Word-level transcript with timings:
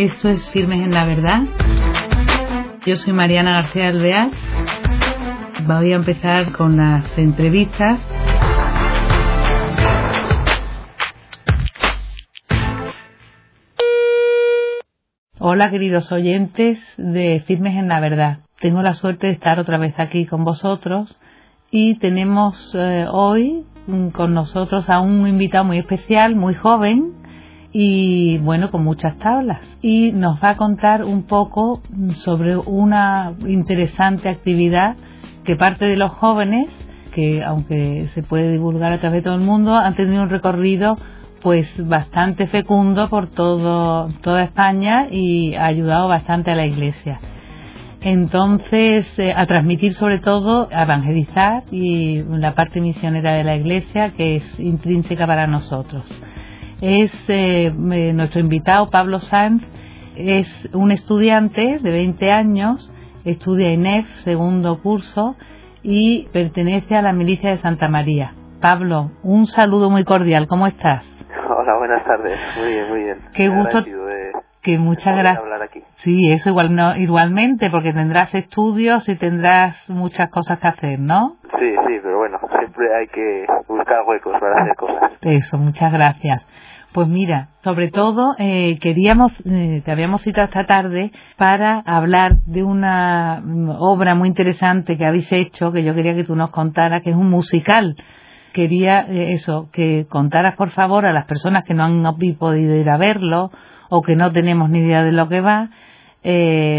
Esto 0.00 0.30
es 0.30 0.50
Firmes 0.50 0.82
en 0.82 0.94
la 0.94 1.04
Verdad. 1.04 1.42
Yo 2.86 2.96
soy 2.96 3.12
Mariana 3.12 3.60
García 3.60 3.88
Alvear. 3.88 4.30
Voy 5.66 5.92
a 5.92 5.96
empezar 5.96 6.52
con 6.52 6.78
las 6.78 7.04
entrevistas. 7.18 8.00
Hola 15.38 15.70
queridos 15.70 16.10
oyentes 16.12 16.82
de 16.96 17.44
Firmes 17.46 17.74
en 17.74 17.88
la 17.88 18.00
Verdad. 18.00 18.38
Tengo 18.58 18.80
la 18.80 18.94
suerte 18.94 19.26
de 19.26 19.34
estar 19.34 19.60
otra 19.60 19.76
vez 19.76 19.92
aquí 19.98 20.24
con 20.24 20.44
vosotros 20.44 21.18
y 21.70 21.98
tenemos 21.98 22.72
eh, 22.74 23.04
hoy 23.12 23.66
con 24.14 24.32
nosotros 24.32 24.88
a 24.88 25.00
un 25.00 25.26
invitado 25.26 25.64
muy 25.64 25.76
especial, 25.76 26.36
muy 26.36 26.54
joven, 26.54 27.19
y 27.72 28.38
bueno, 28.38 28.70
con 28.70 28.82
muchas 28.82 29.16
tablas. 29.18 29.60
Y 29.82 30.12
nos 30.12 30.42
va 30.42 30.50
a 30.50 30.56
contar 30.56 31.04
un 31.04 31.24
poco 31.24 31.82
sobre 32.24 32.56
una 32.56 33.34
interesante 33.46 34.28
actividad 34.28 34.96
que 35.44 35.56
parte 35.56 35.86
de 35.86 35.96
los 35.96 36.10
jóvenes, 36.12 36.68
que 37.12 37.42
aunque 37.44 38.08
se 38.14 38.22
puede 38.22 38.52
divulgar 38.52 38.92
a 38.92 38.98
través 38.98 39.22
de 39.22 39.30
todo 39.30 39.36
el 39.36 39.44
mundo, 39.44 39.76
han 39.76 39.94
tenido 39.94 40.22
un 40.22 40.30
recorrido 40.30 40.96
pues 41.42 41.66
bastante 41.88 42.46
fecundo 42.48 43.08
por 43.08 43.30
todo, 43.30 44.08
toda 44.20 44.42
España 44.42 45.06
y 45.10 45.54
ha 45.54 45.66
ayudado 45.66 46.08
bastante 46.08 46.50
a 46.50 46.54
la 46.54 46.66
Iglesia. 46.66 47.18
Entonces, 48.02 49.06
eh, 49.18 49.32
a 49.34 49.46
transmitir 49.46 49.94
sobre 49.94 50.18
todo, 50.18 50.68
a 50.72 50.82
evangelizar 50.82 51.64
y 51.70 52.22
la 52.22 52.54
parte 52.54 52.80
misionera 52.80 53.34
de 53.34 53.44
la 53.44 53.56
Iglesia 53.56 54.10
que 54.10 54.36
es 54.36 54.60
intrínseca 54.60 55.26
para 55.26 55.46
nosotros 55.46 56.04
es 56.80 57.12
eh, 57.28 57.72
nuestro 57.74 58.40
invitado 58.40 58.90
Pablo 58.90 59.20
Sanz, 59.20 59.62
es 60.16 60.48
un 60.72 60.90
estudiante 60.90 61.78
de 61.80 61.90
20 61.90 62.32
años, 62.32 62.92
estudia 63.24 63.72
INEF, 63.72 64.06
segundo 64.24 64.80
curso, 64.82 65.36
y 65.82 66.28
pertenece 66.32 66.96
a 66.96 67.02
la 67.02 67.12
milicia 67.12 67.50
de 67.50 67.58
Santa 67.58 67.88
María. 67.88 68.34
Pablo, 68.60 69.12
un 69.22 69.46
saludo 69.46 69.90
muy 69.90 70.04
cordial, 70.04 70.46
¿cómo 70.46 70.66
estás? 70.66 71.04
Hola, 71.48 71.76
buenas 71.78 72.04
tardes, 72.04 72.38
muy 72.58 72.68
bien, 72.68 72.88
muy 72.88 73.04
bien. 73.04 73.18
Qué 73.34 73.48
gusto. 73.48 73.84
que 74.62 74.78
muchas 74.78 75.16
gracias. 75.16 75.84
Sí, 75.96 76.30
eso 76.32 76.50
igual, 76.50 76.74
no, 76.74 76.96
igualmente, 76.96 77.70
porque 77.70 77.92
tendrás 77.92 78.34
estudios 78.34 79.08
y 79.08 79.16
tendrás 79.16 79.88
muchas 79.88 80.30
cosas 80.30 80.58
que 80.58 80.68
hacer, 80.68 80.98
¿no? 80.98 81.36
Sí, 81.58 81.74
sí, 81.86 81.98
pero 82.02 82.18
bueno, 82.18 82.38
siempre 82.58 82.94
hay 82.94 83.06
que 83.08 83.46
buscar 83.68 84.02
huecos 84.06 84.38
para 84.40 84.62
hacer 84.62 84.76
cosas. 84.76 85.12
Eso, 85.22 85.58
muchas 85.58 85.92
gracias. 85.92 86.42
Pues 86.92 87.06
mira, 87.06 87.50
sobre 87.62 87.92
todo 87.92 88.34
eh, 88.36 88.76
queríamos, 88.80 89.30
eh, 89.44 89.80
te 89.84 89.92
habíamos 89.92 90.22
citado 90.22 90.46
esta 90.46 90.66
tarde 90.66 91.12
para 91.36 91.78
hablar 91.86 92.38
de 92.46 92.64
una 92.64 93.40
mm, 93.44 93.70
obra 93.78 94.16
muy 94.16 94.26
interesante 94.26 94.98
que 94.98 95.06
habéis 95.06 95.30
hecho, 95.30 95.70
que 95.70 95.84
yo 95.84 95.94
quería 95.94 96.16
que 96.16 96.24
tú 96.24 96.34
nos 96.34 96.50
contaras, 96.50 97.02
que 97.02 97.10
es 97.10 97.16
un 97.16 97.30
musical. 97.30 97.94
Quería 98.52 99.02
eh, 99.02 99.34
eso, 99.34 99.68
que 99.72 100.06
contaras 100.10 100.56
por 100.56 100.70
favor 100.70 101.06
a 101.06 101.12
las 101.12 101.26
personas 101.26 101.62
que 101.62 101.74
no 101.74 101.84
han 101.84 102.02
podido 102.36 102.74
ir 102.74 102.90
a 102.90 102.96
verlo 102.96 103.52
o 103.88 104.02
que 104.02 104.16
no 104.16 104.32
tenemos 104.32 104.68
ni 104.68 104.80
idea 104.80 105.04
de 105.04 105.12
lo 105.12 105.28
que 105.28 105.40
va, 105.40 105.68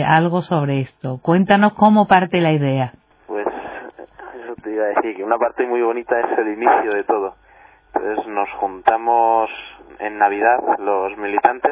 algo 0.07 0.41
sobre 0.41 0.81
esto. 0.81 1.19
Cuéntanos 1.21 1.73
cómo 1.73 2.05
parte 2.07 2.41
la 2.41 2.51
idea. 2.51 2.91
Pues 3.27 3.47
eso 3.47 4.55
te 4.61 4.73
iba 4.73 4.83
a 4.83 4.87
decir, 4.87 5.15
que 5.15 5.23
una 5.23 5.37
parte 5.37 5.65
muy 5.65 5.81
bonita 5.81 6.19
es 6.19 6.37
el 6.37 6.49
inicio 6.49 6.91
de 6.91 7.03
todo. 7.05 7.35
Entonces 7.93 8.27
nos 8.27 8.49
juntamos 8.59 9.49
en 10.01 10.17
Navidad 10.17 10.59
los 10.79 11.17
militantes 11.17 11.71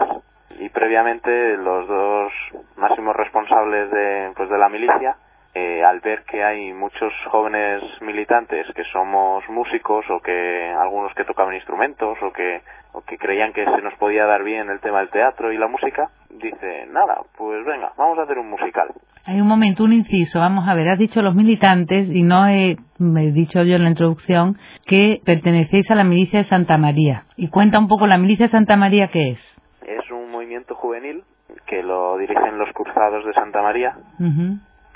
y 0.60 0.70
previamente 0.70 1.58
los 1.58 1.88
dos 1.88 2.34
máximos 2.78 3.16
responsables 3.16 3.92
de, 3.92 4.32
pues 4.36 4.50
de 4.50 4.58
la 4.58 4.70
milicia 4.70 5.16
eh, 5.56 5.84
al 5.84 6.00
ver 6.00 6.24
que 6.26 6.44
hay 6.44 6.74
muchos 6.74 7.12
jóvenes 7.32 7.82
militantes 8.02 8.68
que 8.76 8.84
somos 8.86 9.44
músicos 9.50 10.06
o 10.10 10.20
que 10.20 10.74
algunos 10.78 11.14
que 11.16 11.26
tocaban 11.26 11.56
instrumentos 11.56 12.18
o 12.22 12.32
que, 12.32 12.62
o 12.94 13.02
que 13.02 13.18
creían 13.18 13.52
que 13.52 13.66
se 13.66 13.82
nos 13.82 13.96
podía 13.96 14.26
dar 14.26 14.44
bien 14.44 14.70
el 14.70 14.80
tema 14.80 15.00
del 15.00 15.10
teatro 15.10 15.52
y 15.52 15.58
la 15.58 15.68
música, 15.68 16.10
dice, 16.30 16.86
nada, 16.92 17.22
pues 17.38 17.66
venga, 17.66 17.92
vamos 17.98 18.18
a 18.20 18.24
hacer 18.24 18.38
un 18.38 18.50
musical. 18.50 18.90
Hay 19.26 19.42
un 19.42 19.48
momento, 19.48 19.84
un 19.84 19.94
inciso, 19.94 20.40
vamos 20.40 20.68
a 20.68 20.74
ver, 20.74 20.90
has 20.90 21.00
dicho 21.00 21.22
los 21.22 21.36
militantes 21.36 22.10
y 22.10 22.24
no 22.24 22.48
he, 22.48 22.72
he 22.72 23.32
dicho 23.32 23.64
yo 23.64 23.76
en 23.76 23.84
la 23.84 23.90
introducción 23.90 24.58
que 24.86 25.22
pertenecéis 25.26 25.90
a 25.92 25.96
la 25.96 26.04
milicia 26.04 26.40
de 26.40 26.46
Santa 26.46 26.78
María. 26.78 27.26
Y 27.36 27.50
cuenta 27.50 27.80
un 27.80 27.88
poco 27.88 28.08
la 28.08 28.18
milicia 28.18 28.46
de 28.46 28.52
Santa 28.52 28.76
María 28.76 29.10
qué 29.10 29.32
es. 29.32 29.40
Es 29.82 30.10
un 30.12 30.32
movimiento 30.32 30.76
juvenil 30.76 31.24
que 31.66 31.84
lo 31.84 32.18
dirigen 32.18 32.58
los 32.58 32.72
cruzados 32.74 33.26
de 33.26 33.34
Santa 33.34 33.62
María 33.62 33.96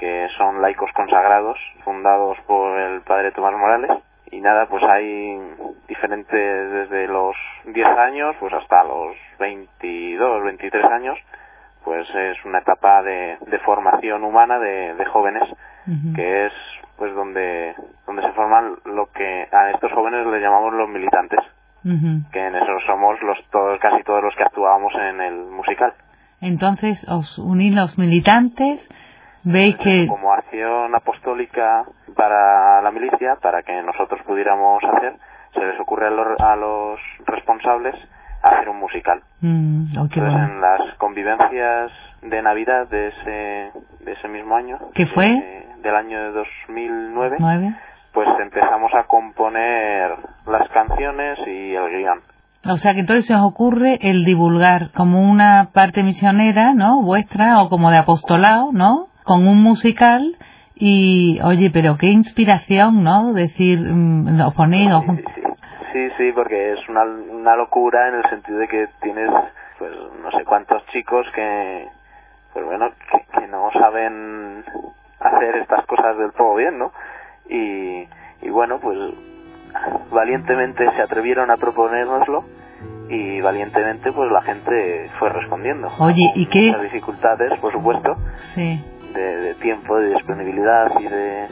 que 0.03 0.27
son 0.37 0.61
laicos 0.61 0.91
consagrados, 0.93 1.57
fundados 1.85 2.37
por 2.45 2.77
el 2.77 3.01
padre 3.03 3.31
Tomás 3.31 3.53
Morales. 3.53 4.03
Y 4.31 4.41
nada, 4.41 4.65
pues 4.65 4.83
hay 4.83 5.39
diferentes 5.87 6.71
desde 6.71 7.07
los 7.07 7.35
10 7.65 7.87
años 7.87 8.35
pues 8.39 8.53
hasta 8.53 8.83
los 8.83 9.15
22, 9.39 10.43
23 10.43 10.85
años, 10.85 11.17
pues 11.83 12.07
es 12.09 12.43
una 12.45 12.59
etapa 12.59 13.01
de, 13.03 13.37
formación 13.65 14.23
humana 14.23 14.59
de, 14.59 15.05
jóvenes, 15.05 15.43
que 16.15 16.45
es 16.45 16.53
pues 16.97 17.13
donde, 17.15 17.75
donde 18.05 18.21
se 18.21 18.31
forman 18.33 18.75
lo 18.85 19.07
que 19.07 19.47
a 19.51 19.71
estos 19.71 19.91
jóvenes 19.91 20.25
le 20.27 20.39
llamamos 20.39 20.73
los 20.73 20.89
militantes, 20.89 21.39
que 21.83 22.39
en 22.39 22.55
eso 22.55 22.79
somos 22.85 23.21
los 23.21 23.37
todos, 23.51 23.79
casi 23.79 24.03
todos 24.03 24.23
los 24.23 24.35
que 24.35 24.43
actuábamos 24.43 24.93
en 24.95 25.21
el 25.21 25.35
musical. 25.45 25.93
Entonces 26.39 27.05
os 27.09 27.37
unís 27.39 27.73
los 27.73 27.97
militantes 27.97 28.87
veis 29.43 29.75
que 29.77 30.07
como 30.07 30.33
acción 30.33 30.95
apostólica 30.95 31.83
para 32.15 32.81
la 32.81 32.91
milicia 32.91 33.35
para 33.41 33.61
que 33.63 33.81
nosotros 33.81 34.21
pudiéramos 34.25 34.83
hacer 34.83 35.15
se 35.53 35.65
les 35.65 35.79
ocurre 35.79 36.07
a 36.07 36.55
los, 36.55 36.99
responsables 37.25 37.95
hacer 38.41 38.69
un 38.69 38.79
musical. 38.79 39.21
Mm, 39.41 39.97
oh, 39.97 40.03
entonces 40.03 40.33
en 40.33 40.61
las 40.61 40.95
convivencias 40.97 41.91
de 42.21 42.41
navidad 42.41 42.87
de 42.89 43.07
ese 43.07 43.71
de 44.03 44.11
ese 44.13 44.27
mismo 44.29 44.55
año 44.55 44.77
¿qué 44.93 45.05
fue 45.05 45.65
del 45.81 45.95
año 45.95 46.21
de 46.21 46.31
2009 46.31 47.37
pues 48.13 48.27
empezamos 48.41 48.91
a 48.93 49.03
componer 49.03 50.11
las 50.45 50.69
canciones 50.69 51.39
y 51.47 51.73
el 51.73 51.89
guion. 51.89 52.19
O 52.65 52.77
sea 52.77 52.93
que 52.93 52.99
entonces 52.99 53.25
se 53.25 53.33
os 53.33 53.41
ocurre 53.41 53.97
el 54.01 54.23
divulgar 54.23 54.91
como 54.91 55.29
una 55.29 55.69
parte 55.73 56.03
misionera, 56.03 56.73
¿no? 56.73 57.01
Vuestra 57.01 57.61
o 57.61 57.69
como 57.69 57.89
de 57.91 57.97
apostolado, 57.97 58.71
¿no? 58.71 59.07
con 59.23 59.47
un 59.47 59.61
musical 59.61 60.37
y, 60.85 61.39
oye, 61.41 61.69
pero 61.71 61.97
qué 61.97 62.07
inspiración, 62.07 63.05
¿no? 63.05 63.31
Decir, 63.31 63.79
mm, 63.79 64.41
os 64.41 64.53
ponéis... 64.53 64.89
Sí, 65.93 66.09
sí, 66.17 66.31
porque 66.35 66.73
es 66.73 66.89
una, 66.89 67.03
una 67.03 67.55
locura 67.55 68.09
en 68.09 68.15
el 68.15 68.29
sentido 68.29 68.57
de 68.57 68.67
que 68.67 68.89
tienes, 69.01 69.29
pues, 69.79 69.91
no 70.21 70.29
sé 70.31 70.43
cuántos 70.43 70.85
chicos 70.87 71.25
que, 71.33 71.87
pues 72.51 72.65
bueno, 72.65 72.89
que, 73.33 73.47
no 73.47 73.71
saben 73.71 74.65
hacer 75.21 75.55
estas 75.61 75.85
cosas 75.85 76.17
del 76.17 76.33
todo 76.33 76.55
bien, 76.55 76.77
¿no? 76.77 76.91
Y, 77.47 78.05
y 78.41 78.49
bueno, 78.49 78.79
pues 78.81 78.97
valientemente 80.11 80.83
se 80.97 81.01
atrevieron 81.01 81.49
a 81.49 81.55
proponérnoslo 81.55 82.43
y 83.07 83.39
valientemente 83.39 84.11
pues 84.11 84.29
la 84.31 84.41
gente 84.41 85.09
fue 85.17 85.29
respondiendo. 85.29 85.89
Oye, 85.99 86.31
¿y 86.35 86.45
qué? 86.47 86.71
Las 86.71 86.81
dificultades, 86.81 87.57
por 87.61 87.71
supuesto. 87.71 88.17
Sí 88.55 88.83
de, 89.13 89.55
tiempo, 89.55 89.97
de 89.97 90.13
disponibilidad 90.13 90.87
y 90.99 91.03
de 91.03 91.47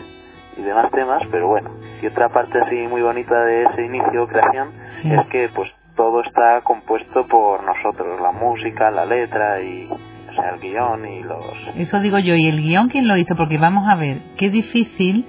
y 0.58 0.64
demás 0.64 0.92
temas, 0.92 1.22
pero 1.32 1.48
bueno, 1.48 1.72
y 2.02 2.08
otra 2.08 2.30
parte 2.30 2.60
así 2.60 2.86
muy 2.88 3.02
bonita 3.02 3.42
de 3.46 3.64
ese 3.64 3.86
inicio, 3.86 4.28
creación, 4.28 4.72
es 5.04 5.28
que 5.28 5.50
pues 5.56 5.70
todo 5.96 6.22
está 6.22 6.62
compuesto 6.62 7.26
por 7.28 7.64
nosotros, 7.64 8.20
la 8.22 8.32
música, 8.32 8.92
la 8.92 9.06
letra 9.06 9.62
y 9.62 9.88
o 9.90 10.34
sea, 10.34 10.50
el 10.54 10.60
guion 10.60 11.06
y 11.06 11.24
los... 11.24 11.78
Eso 11.78 12.00
digo 12.00 12.20
yo, 12.20 12.36
¿y 12.36 12.48
el 12.48 12.62
guion 12.62 12.90
quién 12.90 13.08
lo 13.08 13.18
hizo? 13.18 13.36
Porque 13.36 13.58
vamos 13.58 13.86
a 13.90 13.96
ver, 13.96 14.22
qué 14.38 14.50
difícil 14.50 15.26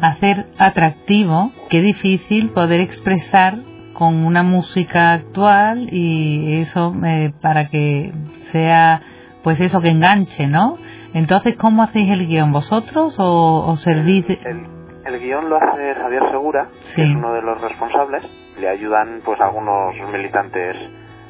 hacer 0.00 0.46
atractivo, 0.58 1.52
qué 1.70 1.80
difícil 1.80 2.50
poder 2.50 2.80
expresar 2.80 3.58
con 3.92 4.24
una 4.26 4.42
música 4.42 5.12
actual 5.12 5.88
y 5.90 6.60
eso 6.60 6.94
eh, 7.04 7.32
para 7.40 7.68
que 7.68 8.12
sea 8.52 9.00
pues 9.42 9.60
eso 9.60 9.80
que 9.80 9.88
enganche, 9.88 10.46
¿no? 10.48 10.76
Entonces, 11.16 11.56
¿cómo 11.56 11.82
hacéis 11.82 12.12
el 12.12 12.26
guion? 12.26 12.52
¿Vosotros 12.52 13.16
o, 13.18 13.74
servís...? 13.76 14.26
El, 14.28 15.18
guion 15.18 15.48
lo 15.48 15.56
hace 15.56 15.94
Javier 15.94 16.30
Segura, 16.30 16.66
que 16.94 17.04
es 17.04 17.16
uno 17.16 17.32
de 17.32 17.40
los 17.40 17.58
responsables. 17.58 18.22
Le 18.60 18.68
ayudan 18.68 19.22
pues 19.24 19.40
algunos 19.40 19.94
militantes 20.12 20.76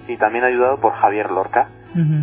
y 0.09 0.17
también 0.17 0.43
ayudado 0.43 0.81
por 0.81 0.93
Javier 0.95 1.31
Lorca, 1.31 1.69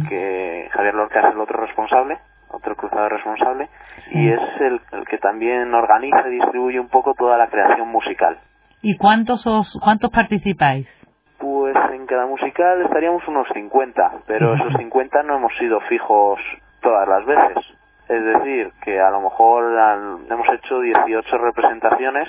que 0.10 0.68
Javier 0.74 0.94
Lorca 0.94 1.22
es 1.22 1.34
el 1.34 1.40
otro 1.40 1.62
responsable, 1.62 2.18
otro 2.50 2.76
cruzado 2.76 3.08
responsable, 3.08 3.70
y 4.12 4.28
es 4.28 4.42
el, 4.60 4.82
el, 4.92 5.06
que 5.06 5.18
también 5.20 5.74
organiza 5.74 6.28
y 6.28 6.32
distribuye 6.32 6.82
un 6.82 6.90
poco 6.90 7.14
toda 7.14 7.38
la 7.38 7.48
creación 7.48 7.88
musical. 7.88 8.40
¿Y 8.82 8.98
cuántos 8.98 9.48
os, 9.48 9.80
cuántos 9.82 10.12
participáis? 10.12 10.90
Pues 11.38 11.76
en 11.94 12.06
cada 12.08 12.26
musical 12.26 12.82
estaríamos 12.82 13.26
unos 13.26 13.48
50, 13.54 14.12
pero 14.28 14.54
esos 14.54 14.74
50 14.78 15.24
no 15.24 15.38
hemos 15.38 15.54
sido 15.58 15.80
fijos 15.88 16.40
todas 16.84 17.08
las 17.08 17.26
veces. 17.26 17.58
Es 18.10 18.24
decir, 18.24 18.72
que 18.84 19.00
a 19.00 19.10
lo 19.10 19.22
mejor 19.22 19.64
hemos 20.30 20.48
hecho 20.50 20.82
18 20.82 21.38
representaciones, 21.38 22.28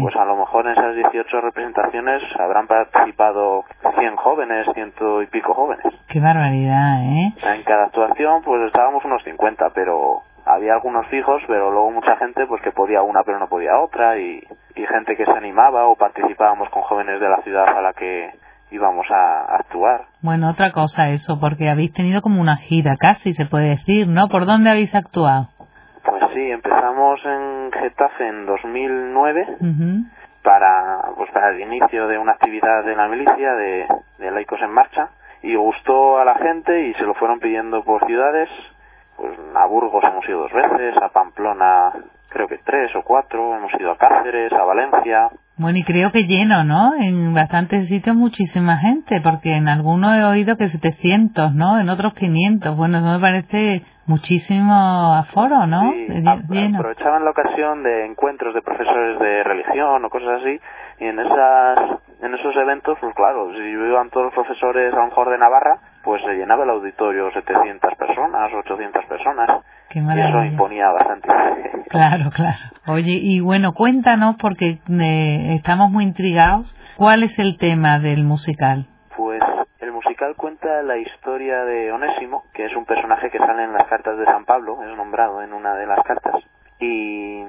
pues 0.00 0.16
a 0.16 0.24
lo 0.24 0.36
mejor 0.36 0.66
en 0.66 0.72
esas 0.72 0.94
18 0.94 1.40
representaciones 1.40 2.22
habrán 2.38 2.66
participado 2.66 3.64
100 3.98 4.16
jóvenes, 4.16 4.66
ciento 4.74 5.22
y 5.22 5.26
pico 5.26 5.54
jóvenes. 5.54 5.86
Qué 6.08 6.20
barbaridad, 6.20 7.02
¿eh? 7.02 7.32
En 7.42 7.62
cada 7.64 7.84
actuación 7.84 8.42
pues 8.42 8.62
estábamos 8.66 9.04
unos 9.04 9.22
50, 9.24 9.70
pero 9.74 10.22
había 10.46 10.74
algunos 10.74 11.06
fijos, 11.08 11.42
pero 11.46 11.70
luego 11.70 11.90
mucha 11.90 12.16
gente 12.16 12.46
pues 12.46 12.62
que 12.62 12.72
podía 12.72 13.02
una 13.02 13.22
pero 13.24 13.38
no 13.38 13.48
podía 13.48 13.78
otra 13.78 14.18
y, 14.18 14.42
y 14.74 14.86
gente 14.86 15.16
que 15.16 15.24
se 15.24 15.32
animaba 15.32 15.86
o 15.86 15.96
participábamos 15.96 16.68
con 16.70 16.82
jóvenes 16.82 17.20
de 17.20 17.28
la 17.28 17.42
ciudad 17.42 17.68
a 17.68 17.82
la 17.82 17.92
que 17.92 18.32
íbamos 18.74 19.06
a, 19.10 19.56
actuar. 19.56 20.06
Bueno, 20.20 20.50
otra 20.50 20.72
cosa 20.72 21.08
eso, 21.10 21.38
porque 21.40 21.68
habéis 21.68 21.92
tenido 21.92 22.22
como 22.22 22.40
una 22.40 22.56
gira 22.56 22.96
casi, 22.98 23.32
se 23.34 23.46
puede 23.46 23.70
decir, 23.70 24.08
¿no? 24.08 24.28
¿Por 24.28 24.46
dónde 24.46 24.70
habéis 24.70 24.94
actuado? 24.94 25.48
Pues 26.04 26.22
sí, 26.34 26.50
empezamos 26.50 27.20
en 27.24 27.72
Getafe 27.72 28.28
en 28.28 28.46
2009 28.46 29.46
para, 30.42 31.02
pues 31.16 31.30
para 31.30 31.50
el 31.50 31.60
inicio 31.60 32.06
de 32.08 32.18
una 32.18 32.32
actividad 32.32 32.84
de 32.84 32.96
la 32.96 33.08
milicia 33.08 33.54
de, 33.54 33.86
de 34.18 34.30
laicos 34.30 34.60
en 34.60 34.70
marcha 34.70 35.08
y 35.42 35.54
gustó 35.54 36.18
a 36.18 36.24
la 36.24 36.34
gente 36.34 36.88
y 36.88 36.94
se 36.94 37.04
lo 37.04 37.14
fueron 37.14 37.38
pidiendo 37.38 37.82
por 37.82 38.04
ciudades 38.06 38.48
pues 39.16 39.38
a 39.54 39.66
Burgos 39.66 40.02
hemos 40.04 40.28
ido 40.28 40.40
dos 40.40 40.52
veces, 40.52 40.96
a 41.00 41.08
Pamplona 41.08 41.92
creo 42.28 42.48
que 42.48 42.58
tres 42.58 42.94
o 42.96 43.02
cuatro, 43.02 43.56
hemos 43.56 43.72
ido 43.78 43.92
a 43.92 43.96
Cáceres, 43.96 44.52
a 44.52 44.64
Valencia. 44.64 45.30
Bueno, 45.56 45.78
y 45.78 45.84
creo 45.84 46.10
que 46.10 46.24
lleno, 46.24 46.64
¿no? 46.64 46.94
En 47.00 47.32
bastantes 47.32 47.88
sitios 47.88 48.16
muchísima 48.16 48.76
gente, 48.78 49.20
porque 49.20 49.54
en 49.54 49.68
algunos 49.68 50.16
he 50.16 50.24
oído 50.24 50.56
que 50.56 50.68
700, 50.68 51.54
¿no? 51.54 51.78
En 51.78 51.88
otros 51.88 52.12
500. 52.14 52.76
Bueno, 52.76 52.98
eso 52.98 53.06
me 53.06 53.20
parece 53.20 53.82
muchísimo 54.06 55.14
aforo, 55.14 55.66
¿no? 55.66 55.92
Sí, 55.92 56.22
lleno. 56.50 56.78
aprovechaban 56.78 57.24
la 57.24 57.30
ocasión 57.30 57.84
de 57.84 58.06
encuentros 58.06 58.52
de 58.52 58.62
profesores 58.62 59.18
de 59.20 59.44
religión 59.44 60.04
o 60.04 60.10
cosas 60.10 60.40
así, 60.40 60.60
y 60.98 61.04
en 61.06 61.20
esas 61.20 62.00
en 62.24 62.34
esos 62.34 62.56
eventos, 62.56 62.96
pues 63.00 63.14
claro, 63.14 63.52
si 63.52 63.60
iban 63.60 64.08
todos 64.08 64.26
los 64.26 64.34
profesores 64.34 64.92
a 64.94 64.96
lo 64.96 65.06
mejor 65.06 65.30
de 65.30 65.38
Navarra, 65.38 65.78
pues 66.02 66.22
se 66.22 66.32
llenaba 66.32 66.64
el 66.64 66.70
auditorio 66.70 67.30
700 67.30 67.94
personas, 67.96 68.50
800 68.52 69.04
personas. 69.04 69.62
Qué 69.90 69.98
y 69.98 70.20
eso 70.20 70.44
imponía 70.44 70.90
bastante. 70.90 71.28
Claro, 71.90 72.30
claro. 72.34 72.58
Oye, 72.88 73.12
y 73.22 73.38
bueno, 73.38 73.72
cuéntanos, 73.72 74.34
porque 74.40 74.78
eh, 74.90 75.54
estamos 75.54 75.92
muy 75.92 76.02
intrigados, 76.02 76.74
¿cuál 76.96 77.22
es 77.22 77.38
el 77.38 77.56
tema 77.56 78.00
del 78.00 78.24
musical? 78.24 78.86
Pues 79.16 79.40
el 79.78 79.92
musical 79.92 80.34
cuenta 80.34 80.82
la 80.82 80.96
historia 80.96 81.64
de 81.64 81.92
Onésimo, 81.92 82.44
que 82.52 82.64
es 82.64 82.74
un 82.74 82.84
personaje 82.84 83.30
que 83.30 83.38
sale 83.38 83.62
en 83.62 83.74
las 83.74 83.86
cartas 83.86 84.18
de 84.18 84.24
San 84.24 84.44
Pablo, 84.44 84.82
es 84.82 84.96
nombrado 84.96 85.40
en 85.42 85.52
una 85.52 85.76
de 85.76 85.86
las 85.86 86.02
cartas. 86.02 86.34
Y, 86.80 87.42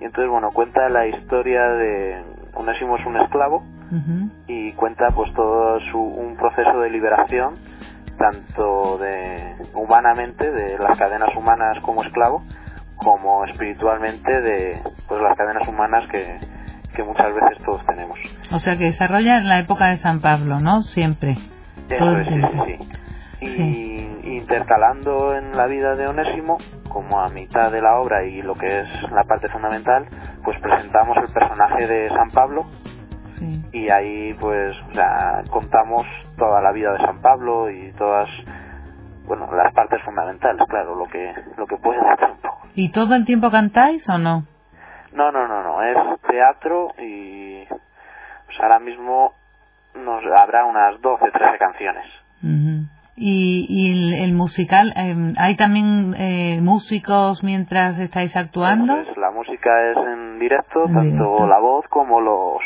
y 0.00 0.04
entonces, 0.04 0.28
bueno, 0.28 0.50
cuenta 0.50 0.88
la 0.88 1.06
historia 1.06 1.68
de 1.68 2.41
Onésimo 2.54 2.96
es 2.96 3.06
un 3.06 3.16
esclavo 3.16 3.64
y 4.46 4.72
cuenta 4.72 5.10
pues 5.14 5.32
todo 5.34 5.78
su, 5.90 5.98
un 5.98 6.36
proceso 6.36 6.80
de 6.80 6.88
liberación 6.90 7.54
tanto 8.18 8.96
de 8.98 9.54
humanamente 9.74 10.50
de 10.50 10.78
las 10.78 10.96
cadenas 10.98 11.28
humanas 11.36 11.78
como 11.82 12.02
esclavo 12.02 12.42
como 12.96 13.44
espiritualmente 13.44 14.40
de 14.40 14.80
pues 15.08 15.20
las 15.20 15.36
cadenas 15.36 15.66
humanas 15.68 16.08
que, 16.10 16.38
que 16.94 17.02
muchas 17.02 17.34
veces 17.34 17.58
todos 17.64 17.84
tenemos. 17.86 18.18
O 18.52 18.58
sea 18.58 18.76
que 18.76 18.84
desarrolla 18.84 19.38
en 19.38 19.48
la 19.48 19.58
época 19.58 19.88
de 19.90 19.96
San 19.98 20.20
Pablo, 20.20 20.60
¿no? 20.60 20.82
Siempre. 20.82 21.36
Eso 21.88 22.18
es, 22.18 22.28
sí, 22.28 22.40
sí, 22.40 22.78
sí. 23.40 23.48
Y 24.24 24.36
intercalando 24.36 25.34
en 25.34 25.56
la 25.56 25.66
vida 25.66 25.96
de 25.96 26.06
Onésimo, 26.06 26.58
como 26.92 27.20
a 27.20 27.28
mitad 27.28 27.70
de 27.72 27.80
la 27.80 27.98
obra 27.98 28.24
y 28.24 28.42
lo 28.42 28.54
que 28.54 28.80
es 28.80 28.88
la 29.10 29.24
parte 29.24 29.48
fundamental, 29.48 30.06
pues 30.44 30.58
presentamos 30.60 31.16
el 31.18 31.32
personaje 31.32 31.86
de 31.86 32.08
San 32.10 32.30
Pablo, 32.30 32.66
y 33.72 33.88
ahí 33.90 34.34
pues 34.34 34.76
o 34.90 34.94
sea, 34.94 35.42
contamos 35.50 36.06
toda 36.36 36.60
la 36.60 36.72
vida 36.72 36.92
de 36.92 36.98
San 36.98 37.20
Pablo 37.20 37.70
y 37.70 37.92
todas 37.92 38.28
bueno 39.24 39.48
las 39.54 39.72
partes 39.72 40.00
fundamentales 40.02 40.62
claro 40.68 40.94
lo 40.94 41.06
que 41.06 41.34
lo 41.56 41.66
que 41.66 41.76
puede 41.76 41.98
hacer 42.00 42.30
un 42.30 42.40
poco. 42.40 42.68
Y 42.74 42.90
todo 42.92 43.14
el 43.14 43.24
tiempo 43.24 43.50
cantáis 43.50 44.08
o 44.08 44.18
no 44.18 44.44
no 45.12 45.32
no 45.32 45.48
no 45.48 45.62
no 45.62 45.82
es 45.82 46.20
teatro 46.22 46.92
y 46.98 47.64
pues 47.66 48.60
ahora 48.60 48.78
mismo 48.78 49.32
nos 49.94 50.22
habrá 50.36 50.64
unas 50.64 51.00
12 51.00 51.30
13 51.30 51.58
canciones 51.58 52.06
y, 53.14 53.66
y 53.68 54.22
el, 54.22 54.32
musical 54.32 54.92
em, 54.96 55.34
hay 55.36 55.56
también 55.56 56.14
eh, 56.16 56.60
músicos 56.62 57.42
mientras 57.42 57.98
estáis 57.98 58.34
actuando 58.34 58.94
pues 59.04 59.16
la 59.18 59.30
música 59.30 59.90
es 59.90 59.96
en 59.98 60.38
directo 60.38 60.86
tanto 60.86 61.46
la 61.46 61.58
voz 61.58 61.86
como 61.88 62.20
los 62.20 62.62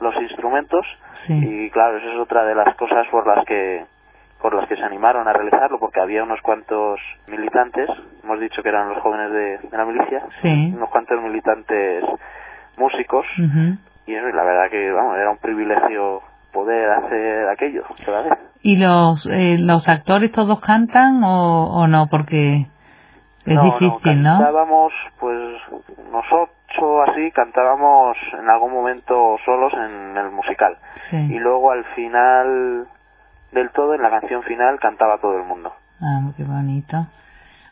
los 0.00 0.14
instrumentos. 0.16 0.86
Y 1.28 1.70
claro, 1.70 1.98
esa 1.98 2.12
es 2.12 2.18
otra 2.18 2.44
de 2.44 2.54
las 2.54 2.76
cosas 2.76 3.06
por 3.10 3.26
las 3.26 3.44
que 3.44 3.84
por 4.40 4.54
las 4.54 4.68
que 4.68 4.76
se 4.76 4.82
animaron 4.82 5.26
a 5.26 5.32
realizarlo 5.32 5.80
porque 5.80 6.00
había 6.00 6.22
unos 6.22 6.40
cuantos 6.42 7.00
militantes, 7.26 7.90
hemos 8.22 8.38
dicho 8.38 8.62
que 8.62 8.68
eran 8.68 8.88
los 8.90 9.02
jóvenes 9.02 9.32
de, 9.32 9.76
la 9.76 9.84
milicia, 9.84 10.22
unos 10.44 10.88
cuantos 10.90 11.20
militantes 11.20 12.04
músicos. 12.76 13.26
Y 14.06 14.12
la 14.12 14.44
verdad 14.44 14.70
que 14.70 14.92
vamos, 14.92 15.18
era 15.18 15.30
un 15.30 15.38
privilegio 15.38 16.22
poder 16.58 16.90
hacer 16.90 17.48
aquello 17.48 17.84
¿Y 18.62 18.76
los 18.76 19.24
eh, 19.26 19.56
los 19.58 19.88
actores 19.88 20.32
todos 20.32 20.60
cantan 20.60 21.22
o, 21.22 21.82
o 21.82 21.86
no? 21.86 22.08
Porque 22.10 22.66
es 23.46 23.62
difícil, 23.62 24.22
¿no? 24.22 24.38
Cantábamos, 24.38 24.92
pues 25.20 25.38
nosotros 26.10 27.08
así 27.08 27.30
cantábamos 27.30 28.16
en 28.32 28.50
algún 28.50 28.72
momento 28.72 29.36
solos 29.44 29.72
en 29.74 30.16
el 30.16 30.30
musical. 30.32 30.76
Y 31.12 31.38
luego 31.38 31.70
al 31.70 31.84
final 31.94 32.88
del 33.52 33.70
todo, 33.70 33.94
en 33.94 34.02
la 34.02 34.10
canción 34.10 34.42
final, 34.42 34.78
cantaba 34.80 35.18
todo 35.18 35.38
el 35.38 35.44
mundo. 35.44 35.72
Ah, 36.00 36.32
qué 36.36 36.42
bonito. 36.42 37.06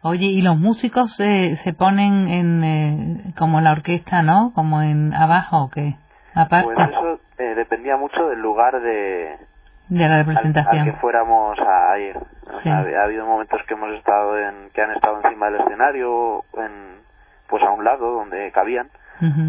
Oye, 0.03 0.27
¿y 0.27 0.41
los 0.41 0.57
músicos 0.57 1.17
se 1.17 1.57
se 1.57 1.73
ponen 1.73 2.29
en 2.29 2.65
eh, 2.65 3.35
como 3.37 3.61
la 3.61 3.73
orquesta, 3.73 4.23
no? 4.23 4.53
Como 4.55 4.81
en 4.83 5.13
abajo 5.13 5.65
o 5.65 5.71
qué? 5.71 5.97
Aparte. 6.37 6.75
Pues 6.75 6.89
eso 6.91 7.06
eh, 7.06 7.06
dependía 7.57 7.97
mucho 7.97 8.29
del 8.29 8.41
lugar 8.41 8.81
de 8.81 9.37
de 9.89 10.09
la 10.09 10.19
representación. 10.19 10.79
Al, 10.79 10.85
que 10.85 10.99
fuéramos 10.99 11.59
a 11.61 11.99
ir. 11.99 12.17
ha, 12.73 13.03
habido 13.03 13.27
momentos 13.27 13.61
que 13.67 13.75
hemos 13.75 13.93
estado 13.95 14.39
en 14.39 14.71
que 14.75 14.83
han 14.83 14.93
estado 14.93 15.21
encima 15.23 15.51
del 15.51 15.61
escenario, 15.63 16.45
en 16.55 16.97
pues 17.49 17.63
a 17.63 17.71
un 17.71 17.85
lado 17.85 18.13
donde 18.13 18.51
cabían, 18.53 18.89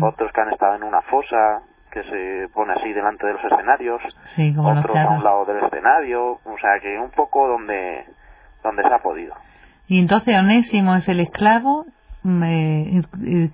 otros 0.02 0.32
que 0.32 0.42
han 0.42 0.52
estado 0.52 0.76
en 0.76 0.84
una 0.84 1.02
fosa 1.02 1.62
que 1.92 2.04
se 2.04 2.48
pone 2.54 2.74
así 2.74 2.94
delante 2.94 3.26
de 3.26 3.34
los 3.34 3.44
escenarios, 3.44 4.02
otros 4.58 4.96
a 4.96 5.10
un 5.10 5.24
lado 5.24 5.46
del 5.46 5.64
escenario, 5.64 6.40
o 6.44 6.58
sea 6.62 6.80
que 6.80 7.00
un 7.00 7.10
poco 7.12 7.48
donde 7.48 8.06
donde 8.64 8.84
se 8.84 8.94
ha 8.94 9.00
podido. 9.00 9.34
Y 9.88 10.00
entonces 10.00 10.38
Onésimo 10.38 10.96
es 10.96 11.08
el 11.08 11.22
esclavo, 11.22 11.86
me, 12.24 13.04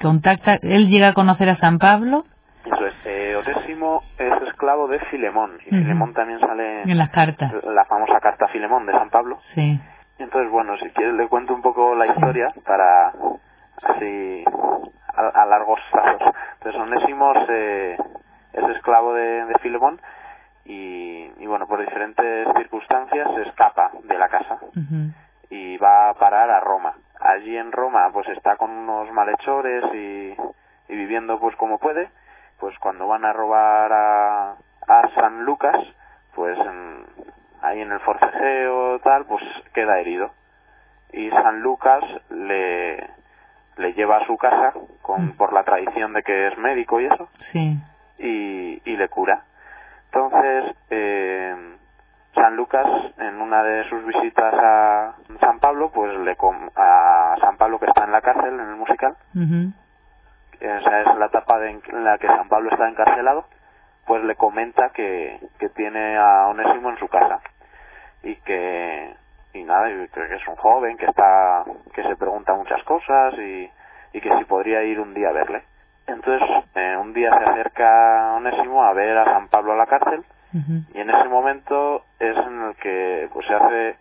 contacta, 0.01 0.55
él 0.61 0.89
llega 0.89 1.09
a 1.09 1.13
conocer 1.13 1.49
a 1.49 1.55
San 1.55 1.77
Pablo. 1.77 2.25
Eso 2.65 2.85
es, 2.85 2.93
eh, 3.05 3.35
Onésimo 3.35 4.03
es 4.17 4.41
esclavo 4.47 4.87
de 4.87 4.99
Filemón, 5.05 5.57
y 5.65 5.69
Filemón 5.69 6.13
también 6.13 6.39
sale 6.39 6.83
en 6.83 6.97
las 6.97 7.09
cartas. 7.09 7.51
La 7.65 7.83
famosa 7.85 8.19
carta 8.21 8.47
Filemón 8.47 8.85
de 8.85 8.93
San 8.93 9.09
Pablo. 9.09 9.39
Sí. 9.53 9.79
Entonces, 10.17 10.49
bueno, 10.51 10.77
si 10.77 10.89
quieres 10.91 11.15
le 11.15 11.27
cuento 11.27 11.53
un 11.53 11.61
poco 11.61 11.95
la 11.95 12.05
historia 12.05 12.53
para 12.65 13.11
así 13.83 14.45
a, 15.15 15.45
largos 15.45 15.79
plazos. 15.91 16.33
Entonces 16.53 16.81
Onésimo 16.81 17.33
eh, 17.49 17.97
es 18.53 18.75
esclavo 18.75 19.13
de, 19.13 19.45
de 19.45 19.59
Filemón 19.59 19.99
y, 20.65 21.29
y, 21.37 21.45
bueno, 21.45 21.67
por 21.67 21.79
diferentes 21.85 22.47
circunstancias 22.57 23.27
se 23.35 23.41
escapa 23.49 23.91
de 24.03 24.17
la 24.17 24.29
casa 24.29 24.59
y 25.49 25.77
va 25.77 26.09
a 26.09 26.13
parar 26.13 26.49
a 26.49 26.59
Roma. 26.61 26.93
Allí 27.19 27.57
en 27.57 27.71
Roma 27.71 28.09
pues 28.11 28.27
está 28.29 28.55
con 28.55 28.71
unos 28.71 29.11
malhechores 29.11 29.83
y, 29.93 30.35
y 30.91 30.95
viviendo 30.95 31.39
pues 31.39 31.55
como 31.57 31.77
puede. 31.79 32.09
Pues 32.63 32.79
cuando 32.79 33.09
van 33.09 33.25
a 33.25 33.33
robar 33.33 33.91
a, 33.91 34.51
a 34.51 35.09
San 35.15 35.43
Lucas, 35.43 35.75
pues 36.33 36.57
ahí 37.61 37.81
en 37.81 37.91
el 37.91 37.99
forcejeo 37.99 38.99
tal, 38.99 39.25
pues 39.25 39.43
queda 39.73 39.99
herido. 39.99 40.31
Y 41.11 41.29
San 41.31 41.59
Lucas 41.59 42.05
le, 42.29 42.95
le 43.75 43.93
lleva 43.95 44.15
a 44.15 44.25
su 44.27 44.37
casa 44.37 44.71
con, 45.01 45.25
mm. 45.25 45.31
por 45.33 45.51
la 45.51 45.65
tradición 45.65 46.13
de 46.13 46.23
que 46.23 46.47
es 46.47 46.57
médico 46.57 47.01
y 47.01 47.07
eso 47.07 47.27
sí. 47.51 47.77
y, 48.17 48.81
y 48.89 48.95
le 48.95 49.09
cura 49.09 49.43
entonces 50.05 50.73
eh, 50.89 51.75
San 52.33 52.55
Lucas 52.55 52.87
en 53.17 53.41
una 53.41 53.61
de 53.61 53.89
sus 53.89 54.05
visitas 54.05 54.53
a 54.53 55.15
San 55.41 55.59
Pablo 55.59 55.91
pues 55.91 56.17
le 56.19 56.37
a 56.77 57.35
San 57.41 57.57
Pablo 57.57 57.77
que 57.77 57.87
está 57.87 58.05
en 58.05 58.11
la 58.13 58.21
cárcel 58.21 58.53
en 58.53 58.69
el 58.69 58.75
musical 58.77 59.17
esa 60.63 61.01
es 61.01 61.17
la 61.17 61.27
en 61.69 62.03
la 62.03 62.17
que 62.17 62.27
San 62.27 62.47
Pablo 62.47 62.69
está 62.71 62.87
encarcelado 62.87 63.45
pues 64.05 64.23
le 64.23 64.35
comenta 64.35 64.89
que, 64.89 65.39
que 65.59 65.69
tiene 65.69 66.17
a 66.17 66.47
Onésimo 66.47 66.89
en 66.89 66.97
su 66.97 67.07
casa 67.07 67.39
y 68.21 68.35
que 68.37 69.15
y 69.53 69.63
nada, 69.63 69.89
y 69.89 70.07
que 70.07 70.35
es 70.35 70.47
un 70.47 70.55
joven 70.55 70.97
que 70.97 71.05
está 71.05 71.63
que 71.93 72.03
se 72.03 72.15
pregunta 72.15 72.53
muchas 72.53 72.83
cosas 72.83 73.33
y, 73.37 73.69
y 74.13 74.21
que 74.21 74.37
si 74.37 74.45
podría 74.45 74.83
ir 74.83 74.99
un 74.99 75.13
día 75.13 75.29
a 75.29 75.33
verle. 75.33 75.63
Entonces, 76.07 76.41
eh, 76.75 76.97
un 76.99 77.13
día 77.13 77.29
se 77.31 77.49
acerca 77.51 78.33
Onésimo 78.35 78.83
a 78.83 78.93
ver 78.93 79.17
a 79.17 79.25
San 79.25 79.47
Pablo 79.49 79.73
a 79.73 79.77
la 79.77 79.85
cárcel 79.85 80.23
y 80.93 80.99
en 80.99 81.09
ese 81.09 81.29
momento 81.29 82.03
es 82.19 82.37
en 82.37 82.61
el 82.61 82.75
que 82.75 83.27
pues 83.33 83.47
se 83.47 83.55
hace 83.55 83.95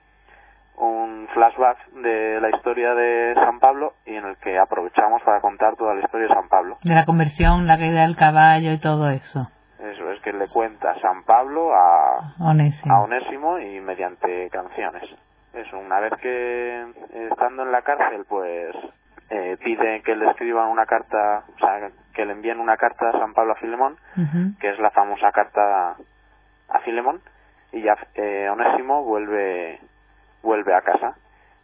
un 0.76 1.28
flashback 1.34 1.92
de 2.02 2.40
la 2.40 2.50
historia 2.50 2.94
de 2.94 3.34
San 3.34 3.60
Pablo 3.60 3.94
y 4.06 4.14
en 4.14 4.24
el 4.24 4.36
que 4.36 4.58
aprovechamos 4.58 5.22
para 5.22 5.40
contar 5.40 5.76
toda 5.76 5.94
la 5.94 6.00
historia 6.00 6.28
de 6.28 6.34
San 6.34 6.48
Pablo. 6.48 6.78
De 6.82 6.94
la 6.94 7.04
conversión, 7.04 7.66
la 7.66 7.78
caída 7.78 8.02
del 8.02 8.16
caballo 8.16 8.72
y 8.72 8.78
todo 8.78 9.08
eso. 9.10 9.48
Eso 9.78 10.10
es 10.12 10.20
que 10.22 10.32
le 10.32 10.48
cuenta 10.48 10.94
San 11.00 11.24
Pablo 11.24 11.74
a 11.74 12.34
Onésimo, 12.38 12.94
a 12.94 13.00
Onésimo 13.02 13.58
y 13.58 13.80
mediante 13.80 14.48
canciones. 14.50 15.02
Eso, 15.52 15.78
una 15.78 16.00
vez 16.00 16.12
que 16.22 16.86
estando 17.30 17.64
en 17.64 17.72
la 17.72 17.82
cárcel, 17.82 18.24
pues 18.28 18.74
eh, 19.28 19.56
pide 19.62 20.02
que 20.02 20.14
le 20.14 20.30
escriban 20.30 20.68
una 20.68 20.86
carta, 20.86 21.44
o 21.54 21.58
sea, 21.58 21.90
que 22.14 22.24
le 22.24 22.32
envíen 22.32 22.60
una 22.60 22.76
carta 22.76 23.08
a 23.08 23.12
San 23.12 23.34
Pablo 23.34 23.52
a 23.52 23.56
Filemón, 23.56 23.96
que 24.60 24.70
es 24.70 24.78
la 24.78 24.90
famosa 24.90 25.32
carta 25.32 25.96
a 26.68 26.78
Filemón, 26.84 27.20
y 27.72 27.82
ya 27.82 27.96
eh, 28.14 28.48
Onésimo 28.50 29.02
vuelve, 29.04 29.80
vuelve 30.42 30.74
a 30.74 30.80
casa. 30.82 31.16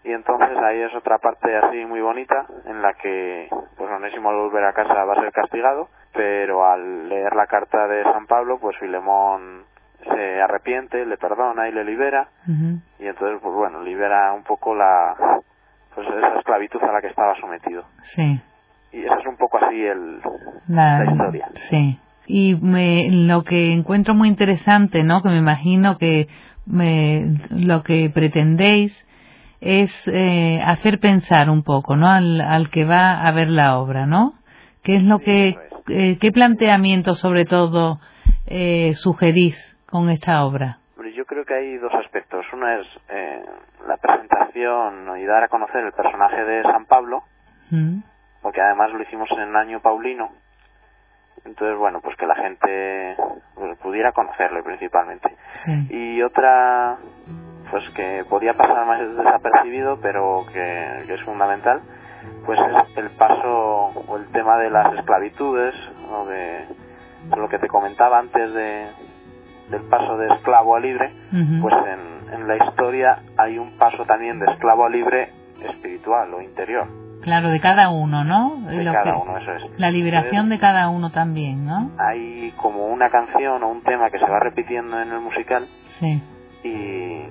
Y 0.04 0.12
entonces 0.12 0.56
ahí 0.58 0.80
es 0.80 0.94
otra 0.94 1.18
parte 1.18 1.54
así 1.56 1.84
muy 1.84 2.00
bonita, 2.00 2.46
en 2.66 2.80
la 2.80 2.94
que 2.94 3.48
pues 3.76 3.90
Onésimo 3.90 4.30
al 4.30 4.36
volver 4.36 4.64
a 4.64 4.72
casa 4.72 5.04
va 5.04 5.12
a 5.14 5.20
ser 5.20 5.32
castigado, 5.32 5.88
pero 6.14 6.64
al 6.64 7.08
leer 7.08 7.34
la 7.34 7.46
carta 7.46 7.86
de 7.88 8.04
San 8.04 8.26
Pablo, 8.26 8.58
pues 8.60 8.76
Filemón 8.78 9.64
se 10.04 10.40
arrepiente, 10.40 11.04
le 11.04 11.16
perdona 11.18 11.68
y 11.68 11.72
le 11.72 11.84
libera, 11.84 12.28
y 12.46 13.06
entonces 13.06 13.40
pues 13.42 13.54
bueno 13.54 13.82
libera 13.82 14.32
un 14.32 14.44
poco 14.44 14.74
la 14.74 15.16
pues 15.94 16.06
esa 16.08 16.38
esclavitud 16.38 16.80
a 16.82 16.92
la 16.92 17.00
que 17.00 17.08
estaba 17.08 17.34
sometido 17.40 17.82
Sí. 18.14 18.40
y 18.92 19.04
esa 19.04 19.16
es 19.16 19.26
un 19.26 19.36
poco 19.36 19.58
así 19.58 19.84
el 19.84 20.20
La, 20.68 21.00
La 21.00 21.10
historia. 21.10 21.48
Sí. 21.68 21.98
Y 22.26 22.54
me, 22.62 23.08
lo 23.10 23.42
que 23.42 23.72
encuentro 23.72 24.14
muy 24.14 24.28
interesante, 24.28 25.02
¿no? 25.02 25.22
Que 25.22 25.30
me 25.30 25.38
imagino 25.38 25.98
que 25.98 26.28
me, 26.68 27.26
lo 27.50 27.82
que 27.82 28.10
pretendéis 28.10 28.92
es 29.60 29.90
eh, 30.06 30.62
hacer 30.64 31.00
pensar 31.00 31.50
un 31.50 31.62
poco, 31.64 31.96
¿no? 31.96 32.08
Al, 32.08 32.40
al 32.40 32.70
que 32.70 32.84
va 32.84 33.22
a 33.26 33.32
ver 33.32 33.48
la 33.48 33.78
obra, 33.78 34.06
¿no? 34.06 34.34
¿Qué 34.82 34.96
es 34.96 35.02
lo 35.02 35.18
Sí, 35.18 35.24
que, 35.24 35.48
es. 35.48 35.56
eh, 35.88 36.18
qué 36.20 36.30
planteamiento 36.32 37.14
sobre 37.14 37.44
todo 37.44 37.98
eh, 38.46 38.94
sugerís 38.94 39.56
con 39.90 40.10
esta 40.10 40.44
obra? 40.44 40.78
Yo 41.16 41.24
creo 41.24 41.44
que 41.44 41.54
hay 41.54 41.76
dos 41.78 41.92
aspectos 41.94 42.46
uno 42.52 42.68
es 42.70 42.86
eh, 43.10 43.42
la 43.88 43.96
presentación 43.96 45.18
y 45.18 45.24
dar 45.26 45.42
a 45.42 45.48
conocer 45.48 45.84
el 45.84 45.92
personaje 45.92 46.44
de 46.44 46.62
San 46.62 46.86
Pablo 46.86 47.22
¿Mm? 47.70 47.98
porque 48.40 48.60
además 48.60 48.92
lo 48.92 49.02
hicimos 49.02 49.28
en 49.32 49.56
año 49.56 49.80
paulino 49.80 50.30
entonces 51.44 51.78
bueno 51.78 52.00
pues 52.00 52.16
que 52.16 52.26
la 52.26 52.36
gente 52.36 53.16
pues, 53.54 53.78
pudiera 53.78 54.12
conocerle 54.12 54.62
principalmente. 54.62 55.36
Sí. 55.64 55.86
y 55.90 56.22
otra 56.22 56.98
pues 57.70 57.84
que 57.94 58.24
podía 58.28 58.54
pasar 58.54 58.86
más 58.86 59.00
desapercibido 59.00 59.98
pero 60.00 60.44
que, 60.52 61.04
que 61.06 61.14
es 61.14 61.22
fundamental 61.22 61.80
pues 62.46 62.58
es 62.58 62.96
el 62.98 63.10
paso 63.10 63.92
o 64.06 64.16
el 64.16 64.26
tema 64.32 64.58
de 64.58 64.70
las 64.70 64.94
esclavitudes 64.94 65.74
o 66.10 66.26
de, 66.26 66.66
de 67.24 67.36
lo 67.36 67.48
que 67.48 67.58
te 67.58 67.68
comentaba 67.68 68.18
antes 68.18 68.52
de 68.54 68.86
del 69.70 69.82
paso 69.82 70.16
de 70.16 70.28
esclavo 70.34 70.76
a 70.76 70.80
libre 70.80 71.12
pues 71.60 71.74
en, 71.74 72.34
en 72.34 72.48
la 72.48 72.56
historia 72.56 73.18
hay 73.36 73.58
un 73.58 73.76
paso 73.76 74.04
también 74.06 74.38
de 74.38 74.46
esclavo 74.52 74.86
a 74.86 74.88
libre 74.88 75.30
espiritual 75.60 76.32
o 76.32 76.40
interior 76.40 77.07
Claro, 77.28 77.50
de 77.50 77.60
cada 77.60 77.90
uno, 77.90 78.24
¿no? 78.24 78.56
de 78.68 78.82
Lo 78.84 78.92
cada 78.92 79.04
que- 79.04 79.12
uno 79.12 79.36
eso 79.38 79.52
es 79.52 79.62
La 79.78 79.90
liberación 79.90 80.46
Entonces, 80.46 80.50
de 80.50 80.58
cada 80.58 80.88
uno 80.88 81.10
también, 81.12 81.64
¿no? 81.66 81.90
hay 81.98 82.52
como 82.56 82.86
una 82.86 83.10
canción 83.10 83.62
o 83.62 83.68
un 83.68 83.82
tema 83.82 84.10
que 84.10 84.18
se 84.18 84.24
va 84.26 84.40
repitiendo 84.40 85.00
en 85.00 85.12
el 85.12 85.20
musical 85.20 85.66
Sí. 86.00 86.22
y 86.64 87.22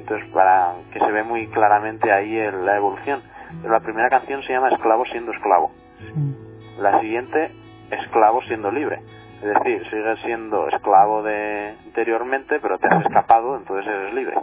entonces 0.00 0.28
para 0.32 0.72
que 0.92 0.98
se 0.98 1.10
ve 1.12 1.22
muy 1.22 1.46
claramente 1.48 2.10
ahí 2.12 2.36
el- 2.36 2.64
la 2.64 2.76
evolución. 2.76 3.22
Pero 3.62 3.72
la 3.72 3.80
primera 3.80 4.08
canción 4.10 4.42
se 4.42 4.52
llama 4.52 4.68
Esclavo 4.70 5.04
siendo 5.06 5.32
esclavo, 5.32 5.70
Sí. 5.98 6.80
la 6.80 7.00
siguiente 7.00 7.50
Esclavo 7.90 8.40
siendo 8.44 8.70
libre. 8.72 9.00
Es 9.42 9.54
decir, 9.54 9.84
sigues 9.90 10.18
siendo 10.24 10.68
esclavo 10.68 11.22
de 11.22 11.74
interiormente, 11.84 12.58
pero 12.60 12.78
te 12.78 12.88
has 12.88 13.04
escapado, 13.04 13.56
entonces 13.58 13.86
eres 13.86 14.14
libre. 14.14 14.36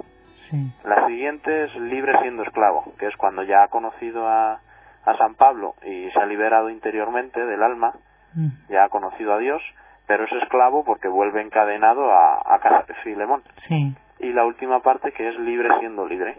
Sí. 0.49 0.71
La 0.85 1.07
siguiente 1.07 1.65
es 1.65 1.75
libre 1.75 2.13
siendo 2.21 2.43
esclavo, 2.43 2.93
que 2.99 3.07
es 3.07 3.15
cuando 3.17 3.41
ya 3.43 3.63
ha 3.63 3.67
conocido 3.69 4.27
a, 4.27 4.59
a 5.05 5.17
San 5.17 5.35
Pablo 5.35 5.75
y 5.83 6.09
se 6.11 6.19
ha 6.19 6.25
liberado 6.25 6.69
interiormente 6.69 7.43
del 7.45 7.63
alma, 7.63 7.93
Mm. 8.33 8.47
ya 8.69 8.85
ha 8.85 8.89
conocido 8.89 9.33
a 9.33 9.39
Dios, 9.39 9.61
pero 10.07 10.23
es 10.23 10.31
esclavo 10.41 10.85
porque 10.85 11.09
vuelve 11.09 11.41
encadenado 11.41 12.09
a, 12.13 12.41
a 12.45 12.59
casa 12.59 12.85
de 12.87 12.93
Filemón. 13.03 13.43
Sí. 13.67 13.93
y 14.19 14.31
la 14.31 14.45
última 14.45 14.79
parte 14.81 15.11
que 15.11 15.27
es 15.27 15.37
libre 15.39 15.67
siendo 15.79 16.05
libre, 16.07 16.37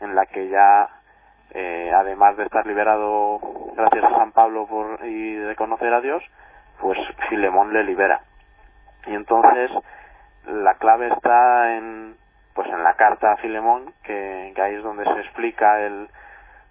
en 0.00 0.14
la 0.14 0.26
que 0.26 0.48
ya, 0.50 0.88
eh, 1.50 1.90
además 1.92 2.36
de 2.36 2.44
estar 2.44 2.64
liberado 2.64 3.40
gracias 3.74 4.04
a 4.04 4.18
San 4.18 4.30
Pablo 4.30 4.66
por, 4.68 5.04
y 5.04 5.34
de 5.34 5.56
conocer 5.56 5.92
a 5.92 6.00
Dios, 6.00 6.22
pues 6.80 6.96
Filemón 7.28 7.72
le 7.72 7.82
libera. 7.84 8.20
Y 9.06 9.14
entonces 9.14 9.70
la 10.46 10.74
clave 10.74 11.08
está 11.08 11.74
en, 11.76 12.14
pues 12.54 12.68
en 12.68 12.84
la 12.84 12.94
carta 12.94 13.32
a 13.32 13.36
Filemón, 13.38 13.92
que, 14.04 14.52
que 14.54 14.62
ahí 14.62 14.74
es 14.76 14.82
donde 14.84 15.04
se 15.04 15.20
explica 15.22 15.80
el, 15.80 16.08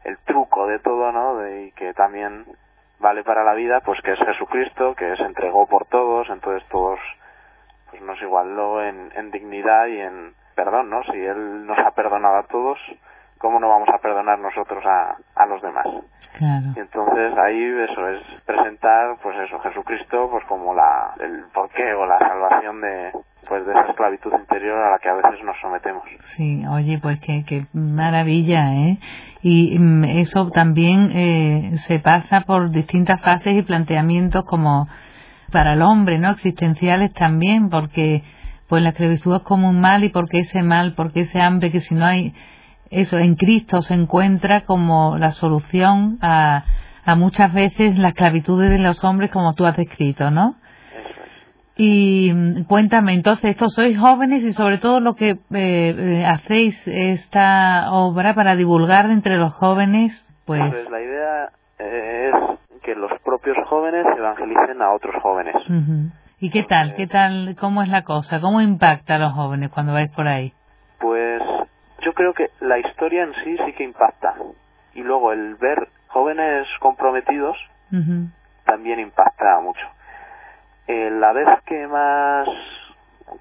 el 0.03 0.17
truco 0.19 0.67
de 0.67 0.79
todo, 0.79 1.11
¿no? 1.11 1.37
De, 1.37 1.65
y 1.65 1.71
que 1.71 1.93
también 1.93 2.45
vale 2.99 3.23
para 3.23 3.43
la 3.43 3.53
vida, 3.53 3.81
pues 3.81 3.99
que 4.01 4.13
es 4.13 4.19
Jesucristo, 4.19 4.95
que 4.95 5.15
se 5.15 5.23
entregó 5.23 5.67
por 5.67 5.85
todos, 5.85 6.29
entonces 6.29 6.67
todos 6.69 6.99
pues 7.89 8.01
nos 8.03 8.21
igualó 8.21 8.83
en, 8.83 9.11
en 9.15 9.31
dignidad 9.31 9.87
y 9.87 9.99
en 9.99 10.33
perdón, 10.55 10.89
¿no? 10.89 11.03
Si 11.03 11.17
Él 11.17 11.65
nos 11.65 11.77
ha 11.79 11.91
perdonado 11.91 12.37
a 12.37 12.43
todos, 12.43 12.79
¿cómo 13.41 13.59
no 13.59 13.67
vamos 13.67 13.89
a 13.89 13.97
perdonar 13.97 14.39
nosotros 14.39 14.83
a, 14.85 15.15
a 15.35 15.45
los 15.47 15.61
demás? 15.61 15.87
Claro. 16.37 16.67
Y 16.75 16.79
entonces 16.79 17.37
ahí 17.37 17.63
eso 17.89 18.07
es 18.07 18.21
presentar, 18.45 19.17
pues 19.21 19.37
eso, 19.39 19.59
Jesucristo, 19.59 20.29
pues 20.31 20.45
como 20.45 20.73
la, 20.73 21.13
el 21.19 21.45
porqué 21.53 21.93
o 21.93 22.05
la 22.05 22.19
salvación 22.19 22.79
de, 22.81 23.11
pues 23.47 23.65
de 23.65 23.71
esa 23.71 23.89
esclavitud 23.89 24.33
interior 24.33 24.77
a 24.77 24.91
la 24.91 24.99
que 24.99 25.09
a 25.09 25.13
veces 25.13 25.43
nos 25.43 25.57
sometemos. 25.59 26.03
Sí, 26.35 26.63
oye, 26.69 26.99
pues 27.01 27.19
qué, 27.19 27.43
qué 27.45 27.65
maravilla, 27.73 28.73
¿eh? 28.73 28.97
Y 29.41 29.77
mm, 29.77 30.05
eso 30.05 30.49
también 30.51 31.11
eh, 31.11 31.71
se 31.87 31.99
pasa 31.99 32.41
por 32.41 32.71
distintas 32.71 33.21
fases 33.21 33.55
y 33.55 33.63
planteamientos 33.63 34.45
como 34.45 34.87
para 35.51 35.73
el 35.73 35.81
hombre, 35.81 36.17
¿no? 36.17 36.31
Existenciales 36.31 37.13
también, 37.13 37.69
porque 37.69 38.23
pues 38.69 38.81
la 38.81 38.89
esclavitud 38.89 39.35
es 39.35 39.41
como 39.41 39.69
un 39.69 39.81
mal 39.81 40.03
y 40.05 40.09
porque 40.09 40.39
ese 40.39 40.63
mal, 40.63 40.93
porque 40.95 41.21
ese 41.21 41.41
hambre 41.41 41.71
que 41.71 41.81
si 41.81 41.93
no 41.93 42.05
hay 42.05 42.33
eso 42.91 43.17
en 43.17 43.35
Cristo 43.35 43.81
se 43.81 43.93
encuentra 43.93 44.61
como 44.61 45.17
la 45.17 45.31
solución 45.31 46.19
a, 46.21 46.65
a 47.05 47.15
muchas 47.15 47.53
veces 47.53 47.97
la 47.97 48.09
esclavitud 48.09 48.61
de 48.61 48.77
los 48.77 49.03
hombres 49.03 49.31
como 49.31 49.53
tú 49.53 49.65
has 49.65 49.77
descrito, 49.77 50.29
¿no? 50.29 50.55
Y 51.77 52.63
cuéntame, 52.65 53.13
entonces, 53.13 53.51
estos 53.51 53.73
sois 53.73 53.97
jóvenes 53.97 54.43
y 54.43 54.51
sobre 54.51 54.77
todo 54.77 54.99
lo 54.99 55.15
que 55.15 55.31
eh, 55.31 55.39
eh, 55.51 56.25
hacéis 56.25 56.79
esta 56.85 57.91
obra 57.91 58.35
para 58.35 58.55
divulgar 58.55 59.09
entre 59.09 59.37
los 59.37 59.53
jóvenes, 59.53 60.11
pues, 60.45 60.61
Entonces 60.61 60.91
la 60.91 61.01
idea 61.01 61.49
eh, 61.79 62.29
es 62.29 62.79
que 62.81 62.93
los 62.93 63.11
propios 63.23 63.57
jóvenes 63.67 64.05
evangelicen 64.17 64.81
a 64.81 64.91
otros 64.91 65.15
jóvenes. 65.23 65.55
¿y 66.39 66.49
qué 66.49 66.63
tal? 66.63 66.95
¿Qué 66.95 67.07
tal? 67.07 67.55
¿Cómo 67.59 67.81
es 67.81 67.89
la 67.89 68.03
cosa? 68.03 68.41
¿Cómo 68.41 68.61
impacta 68.61 69.15
a 69.15 69.19
los 69.19 69.33
jóvenes 69.33 69.69
cuando 69.71 69.93
vais 69.93 70.11
por 70.11 70.27
ahí? 70.27 70.53
Pues 70.99 71.41
yo 72.01 72.13
creo 72.13 72.33
que 72.33 72.49
la 72.59 72.79
historia 72.79 73.23
en 73.23 73.33
sí 73.43 73.57
sí 73.65 73.73
que 73.73 73.83
impacta. 73.83 74.35
Y 74.93 75.01
luego 75.01 75.31
el 75.31 75.55
ver 75.55 75.87
jóvenes 76.07 76.67
comprometidos 76.79 77.57
también 78.65 78.99
impacta 78.99 79.59
mucho. 79.59 79.85
Eh, 80.87 81.09
la 81.11 81.33
vez 81.33 81.47
que 81.65 81.87
más 81.87 82.47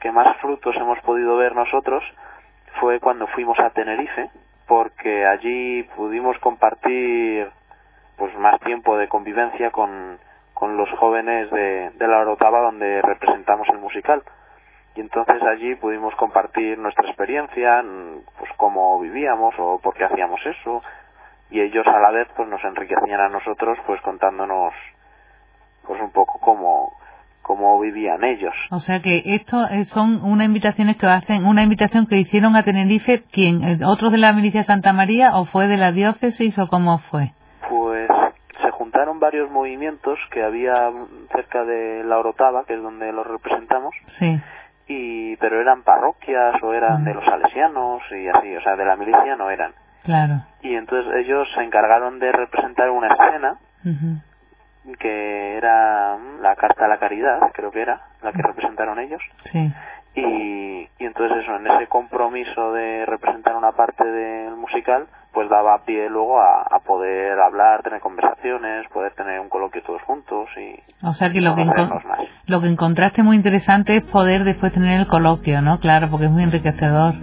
que 0.01 0.13
más 0.13 0.37
frutos 0.39 0.75
hemos 0.77 0.99
podido 1.01 1.37
ver 1.37 1.55
nosotros 1.55 2.05
fue 2.81 3.01
cuando 3.01 3.27
fuimos 3.29 3.59
a 3.59 3.71
Tenerife, 3.71 4.31
porque 4.67 5.27
allí 5.27 5.83
pudimos 5.97 6.39
compartir 6.39 7.51
pues 8.17 8.37
más 8.39 8.61
tiempo 8.61 8.97
de 8.97 9.09
convivencia 9.09 9.71
con, 9.71 10.19
con 10.55 10.77
los 10.77 10.89
jóvenes 10.99 11.51
de, 11.51 11.91
de 11.91 12.09
la 12.09 12.19
Orotava 12.19 12.61
donde 12.61 13.03
representamos 13.03 13.69
el 13.69 13.79
musical. 13.79 14.23
Y 15.01 15.03
entonces 15.03 15.43
allí 15.43 15.77
pudimos 15.77 16.15
compartir 16.17 16.77
nuestra 16.77 17.09
experiencia, 17.09 17.83
pues 18.39 18.51
cómo 18.59 19.01
vivíamos 19.01 19.55
o 19.59 19.81
por 19.83 19.95
qué 19.95 20.05
hacíamos 20.05 20.39
eso, 20.45 20.83
y 21.49 21.59
ellos 21.59 21.87
a 21.87 21.99
la 22.01 22.11
vez 22.11 22.29
pues 22.37 22.47
nos 22.51 22.63
enriquecían 22.63 23.19
a 23.19 23.31
nosotros 23.31 23.79
pues 23.87 23.99
contándonos 24.03 24.75
pues 25.87 26.03
un 26.03 26.11
poco 26.11 26.39
cómo, 26.41 26.93
cómo 27.41 27.81
vivían 27.81 28.23
ellos. 28.25 28.53
O 28.71 28.81
sea 28.81 29.01
que 29.01 29.23
esto 29.25 29.67
eh, 29.71 29.87
son 29.87 30.23
unas 30.23 30.45
invitaciones 30.45 30.99
que 30.99 31.07
hacen, 31.07 31.47
una 31.47 31.63
invitación 31.63 32.07
que 32.07 32.19
hicieron 32.19 32.55
a 32.55 32.63
Tenerife, 32.63 33.23
¿quién? 33.33 33.65
Eh, 33.65 33.79
¿Otros 33.87 34.13
de 34.13 34.19
la 34.19 34.35
milicia 34.35 34.65
Santa 34.65 34.93
María 34.93 35.35
o 35.35 35.47
fue 35.47 35.67
de 35.67 35.79
la 35.79 35.93
diócesis 35.93 36.59
o 36.59 36.69
cómo 36.69 36.99
fue? 37.11 37.33
Pues 37.71 38.07
se 38.63 38.71
juntaron 38.73 39.19
varios 39.19 39.51
movimientos 39.51 40.19
que 40.31 40.43
había 40.43 40.75
cerca 41.33 41.65
de 41.65 42.05
la 42.05 42.19
Orotava, 42.19 42.65
que 42.67 42.75
es 42.75 42.83
donde 42.83 43.11
los 43.13 43.27
representamos. 43.27 43.95
Sí. 44.19 44.39
Y, 44.93 45.37
pero 45.37 45.61
eran 45.61 45.85
parroquias 45.85 46.61
o 46.65 46.75
eran 46.75 47.05
de 47.05 47.15
los 47.15 47.25
salesianos 47.25 48.03
y 48.11 48.27
así, 48.27 48.57
o 48.57 48.61
sea, 48.61 48.75
de 48.75 48.85
la 48.85 48.97
milicia 48.97 49.37
no 49.37 49.49
eran. 49.49 49.73
Claro. 50.03 50.43
Y 50.63 50.75
entonces 50.75 51.15
ellos 51.25 51.47
se 51.55 51.63
encargaron 51.63 52.19
de 52.19 52.33
representar 52.33 52.91
una 52.91 53.07
escena 53.07 53.59
que 54.99 55.57
era 55.57 56.17
la 56.41 56.57
Carta 56.57 56.87
a 56.87 56.89
la 56.89 56.99
Caridad, 56.99 57.39
creo 57.53 57.71
que 57.71 57.83
era, 57.83 58.01
la 58.21 58.33
que 58.33 58.43
representaron 58.43 58.99
ellos. 58.99 59.23
Sí. 59.53 59.73
Y, 60.15 60.89
y 60.99 61.05
entonces 61.05 61.39
eso, 61.43 61.57
en 61.57 61.67
ese 61.67 61.87
compromiso 61.87 62.73
de 62.73 63.07
representar 63.07 63.57
una 63.57 63.73
parte 63.73 64.05
del 64.05 64.57
musical, 64.57 65.07
pues 65.33 65.49
daba 65.49 65.85
pie 65.85 66.09
luego 66.11 66.41
a, 66.41 66.63
a 66.63 66.81
poder 66.81 67.39
hablar, 67.39 67.83
tener 67.83 68.01
conversaciones, 68.01 68.89
poder 68.89 69.13
tener 69.15 69.39
un 69.41 69.49
coloquio 69.49 69.83
todos 69.83 70.03
juntos 70.03 70.49
y... 70.57 71.07
O 71.07 71.13
sea 71.13 71.31
que 71.31 71.41
lo 71.41 71.55
que, 71.55 71.65
lo 72.47 72.61
que 72.61 72.67
encontraste 72.67 73.23
muy 73.23 73.37
interesante 73.37 73.97
es 73.97 74.03
poder 74.05 74.45
después 74.45 74.73
tener 74.73 75.01
el 75.01 75.07
coloquio, 75.07 75.63
¿no? 75.63 75.79
Claro, 75.79 76.09
porque 76.11 76.27
es 76.27 76.33
muy 76.33 76.43
enriquecedor 76.43 77.15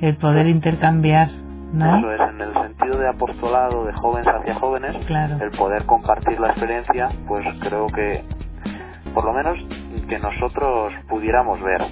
el 0.00 0.16
poder 0.16 0.46
intercambiar. 0.46 1.28
¿no? 1.72 1.98
Eso 1.98 2.12
es, 2.12 2.20
en 2.30 2.40
el 2.40 2.52
sentido 2.54 2.98
de 2.98 3.08
apostolado 3.08 3.84
de 3.84 3.92
jóvenes 3.92 4.34
hacia 4.34 4.54
jóvenes, 4.54 4.96
el 5.40 5.50
poder 5.52 5.84
compartir 5.86 6.38
la 6.40 6.48
experiencia, 6.48 7.08
pues 7.28 7.44
creo 7.60 7.86
que, 7.86 8.24
por 9.14 9.24
lo 9.24 9.32
menos, 9.32 9.58
que 10.10 10.18
nosotros 10.18 10.92
pudiéramos 11.08 11.60
ver, 11.62 11.82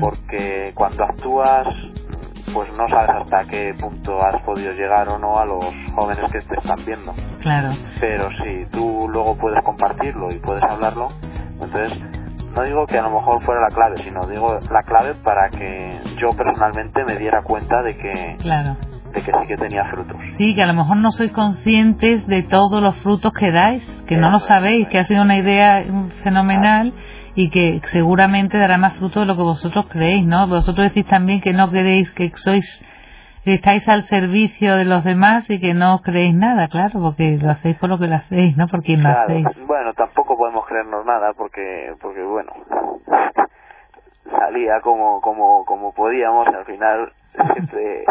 porque 0.00 0.70
cuando 0.74 1.02
actúas, 1.02 1.66
pues 2.54 2.68
no 2.76 2.88
sabes 2.88 3.10
hasta 3.22 3.44
qué 3.46 3.74
punto 3.78 4.22
has 4.22 4.40
podido 4.42 4.72
llegar 4.72 5.08
o 5.08 5.18
no 5.18 5.36
a 5.36 5.44
los 5.44 5.64
jóvenes 5.96 6.30
que 6.30 6.40
te 6.42 6.60
están 6.60 6.84
viendo. 6.86 7.12
Claro. 7.40 7.70
Pero 8.00 8.28
si 8.42 8.70
tú 8.70 9.08
luego 9.10 9.36
puedes 9.36 9.62
compartirlo 9.64 10.32
y 10.32 10.38
puedes 10.38 10.62
hablarlo, 10.62 11.08
entonces 11.60 12.00
no 12.54 12.62
digo 12.62 12.86
que 12.86 12.98
a 12.98 13.02
lo 13.02 13.10
mejor 13.10 13.42
fuera 13.42 13.60
la 13.68 13.74
clave, 13.74 13.96
sino 14.04 14.26
digo 14.28 14.60
la 14.70 14.82
clave 14.84 15.14
para 15.24 15.50
que 15.50 15.98
yo 16.18 16.30
personalmente 16.36 17.04
me 17.04 17.16
diera 17.16 17.42
cuenta 17.42 17.82
de 17.82 17.96
que 17.96 18.36
claro 18.38 18.76
que 19.24 19.32
sí 19.32 19.46
que 19.48 19.56
tenía 19.56 19.84
frutos. 19.86 20.16
Sí, 20.36 20.54
que 20.54 20.62
a 20.62 20.66
lo 20.66 20.74
mejor 20.74 20.98
no 20.98 21.10
sois 21.10 21.32
conscientes 21.32 22.26
de 22.26 22.42
todos 22.42 22.82
los 22.82 22.96
frutos 22.96 23.32
que 23.32 23.50
dais, 23.50 23.82
que 24.06 24.16
no 24.16 24.30
lo 24.30 24.38
sabéis, 24.40 24.88
que 24.88 24.98
ha 24.98 25.04
sido 25.04 25.22
una 25.22 25.36
idea 25.36 25.84
fenomenal 26.22 26.92
y 27.36 27.50
que 27.50 27.80
seguramente 27.92 28.58
dará 28.58 28.78
más 28.78 28.94
fruto 28.94 29.20
de 29.20 29.26
lo 29.26 29.36
que 29.36 29.42
vosotros 29.42 29.86
creéis, 29.90 30.26
¿no? 30.26 30.48
Vosotros 30.48 30.88
decís 30.88 31.06
también 31.06 31.40
que 31.42 31.52
no 31.52 31.70
queréis 31.70 32.10
que 32.12 32.32
sois 32.34 32.82
estáis 33.44 33.86
al 33.88 34.02
servicio 34.04 34.74
de 34.74 34.84
los 34.84 35.04
demás 35.04 35.48
y 35.48 35.60
que 35.60 35.72
no 35.72 36.00
creéis 36.02 36.34
nada, 36.34 36.66
claro, 36.66 36.98
porque 37.00 37.38
lo 37.40 37.52
hacéis 37.52 37.76
por 37.76 37.88
lo 37.88 37.98
que 37.98 38.08
lo 38.08 38.16
hacéis, 38.16 38.56
no 38.56 38.66
por 38.66 38.82
quien 38.82 39.04
lo 39.04 39.10
hacéis. 39.10 39.46
Bueno, 39.66 39.94
tampoco 39.94 40.36
podemos 40.36 40.66
creernos 40.66 41.04
nada 41.06 41.32
porque 41.34 41.94
porque 42.00 42.22
bueno, 42.22 42.52
salía 44.30 44.80
como 44.80 45.20
como 45.20 45.64
como 45.64 45.92
podíamos, 45.92 46.48
al 46.48 46.64
final 46.64 47.12
siempre 47.52 48.04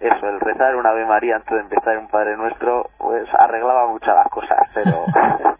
eso, 0.00 0.28
el 0.28 0.40
rezar 0.40 0.76
una 0.76 0.90
Ave 0.90 1.06
María 1.06 1.36
antes 1.36 1.50
de 1.50 1.60
empezar 1.60 1.96
un 1.96 2.08
Padre 2.08 2.36
Nuestro, 2.36 2.90
pues 2.98 3.26
arreglaba 3.38 3.88
muchas 3.88 4.14
las 4.14 4.28
cosas, 4.28 4.58
pero 4.74 5.06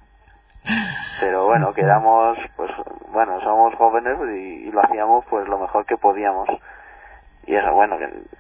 pero 1.21 1.47
bueno, 1.47 1.73
quedamos, 1.73 2.38
bueno, 3.19 3.41
somos 3.41 3.75
jóvenes 3.75 4.17
y, 4.33 4.71
lo 4.71 4.81
hacíamos 4.81 5.25
pues 5.29 5.49
lo 5.49 5.59
mejor 5.59 5.85
que 5.87 5.97
podíamos. 5.97 6.49
Y 7.49 7.57
eso, 7.57 7.73
bueno, 7.73 7.97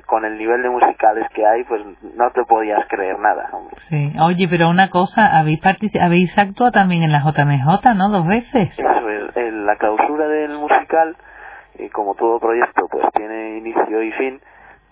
con 0.06 0.24
el 0.24 0.38
nivel 0.38 0.62
de 0.62 0.70
musicales 0.70 1.26
que 1.34 1.44
hay, 1.44 1.64
pues 1.64 1.82
no 2.14 2.30
te 2.30 2.44
podías 2.44 2.86
creer 2.88 3.18
nada. 3.18 3.50
Sí, 3.88 4.12
oye, 4.22 4.46
pero 4.48 4.68
una 4.68 4.88
cosa, 4.88 5.36
habéis 5.36 5.60
habéis 6.00 6.38
actuado 6.38 6.70
también 6.70 7.02
en 7.02 7.10
la 7.10 7.24
JMJ, 7.24 7.96
¿no? 7.96 8.08
Dos 8.10 8.28
veces. 8.28 8.78
Eso 8.78 9.10
es, 9.10 9.36
en 9.36 9.66
la 9.66 9.74
clausura 9.74 10.28
del 10.28 10.56
musical, 10.58 11.16
y 11.76 11.88
como 11.88 12.14
todo 12.14 12.38
proyecto, 12.38 12.86
pues 12.88 13.04
tiene 13.14 13.58
inicio 13.58 14.00
y 14.00 14.12
fin, 14.12 14.40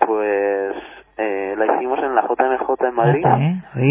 pues 0.01 0.75
eh, 1.19 1.55
la 1.57 1.77
hicimos 1.77 1.99
en 2.01 2.15
la 2.15 2.23
JMJ 2.23 2.85
en 2.85 2.95
Madrid. 2.95 3.25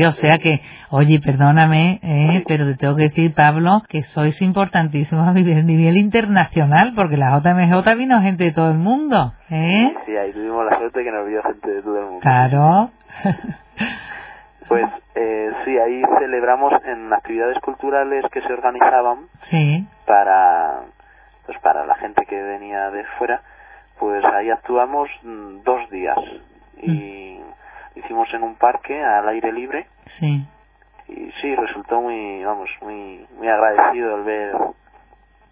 o 0.08 0.12
sea 0.12 0.38
que, 0.38 0.62
oye, 0.92 1.20
perdóname, 1.20 2.00
eh, 2.04 2.44
pero 2.48 2.66
te 2.66 2.76
tengo 2.76 2.96
que 2.96 3.04
decir, 3.04 3.34
Pablo, 3.34 3.82
que 3.90 4.04
sois 4.04 4.40
importantísimos 4.42 5.28
a 5.28 5.34
nivel 5.34 5.98
internacional, 5.98 6.94
porque 6.96 7.18
la 7.18 7.40
JMJ 7.40 7.96
vino 7.98 8.22
gente 8.22 8.44
de 8.44 8.52
todo 8.52 8.70
el 8.70 8.78
mundo. 8.78 9.34
¿eh? 9.50 9.94
Sí, 10.06 10.16
ahí 10.16 10.34
tuvimos 10.34 10.66
la 10.66 10.78
suerte 10.78 11.04
que 11.04 11.12
nos 11.12 11.28
vio 11.28 11.42
gente 11.42 11.72
de 11.72 11.82
todo 11.82 12.00
el 12.00 12.06
mundo. 12.06 12.20
Claro. 12.22 12.92
pues 14.68 14.86
eh, 15.16 15.52
sí, 15.66 15.78
ahí 15.80 16.04
celebramos 16.20 16.74
en 16.86 17.12
actividades 17.12 17.58
culturales 17.60 18.24
que 18.32 18.42
se 18.42 18.54
organizaban 18.54 19.28
sí. 19.50 19.88
para, 20.06 20.82
pues 21.48 21.58
para 21.60 21.88
la 21.88 21.96
gente 21.96 22.24
que 22.28 22.40
venía 22.40 22.92
de 22.92 23.04
fuera, 23.18 23.42
pues 24.00 24.24
ahí 24.26 24.52
actuamos 24.52 25.10
mm, 25.24 25.64
dos 25.64 25.90
días 25.90 26.18
y 26.82 27.40
hicimos 27.96 28.28
en 28.34 28.44
un 28.44 28.56
parque 28.56 29.04
al 29.04 29.28
aire 29.30 29.52
libre. 29.52 29.88
Sí. 30.20 30.46
Y 31.08 31.32
sí, 31.42 31.56
resultó 31.56 32.02
muy, 32.02 32.44
vamos, 32.44 32.70
muy, 32.82 33.26
muy 33.38 33.48
agradecido 33.48 34.18
el 34.18 34.24
ver 34.24 34.56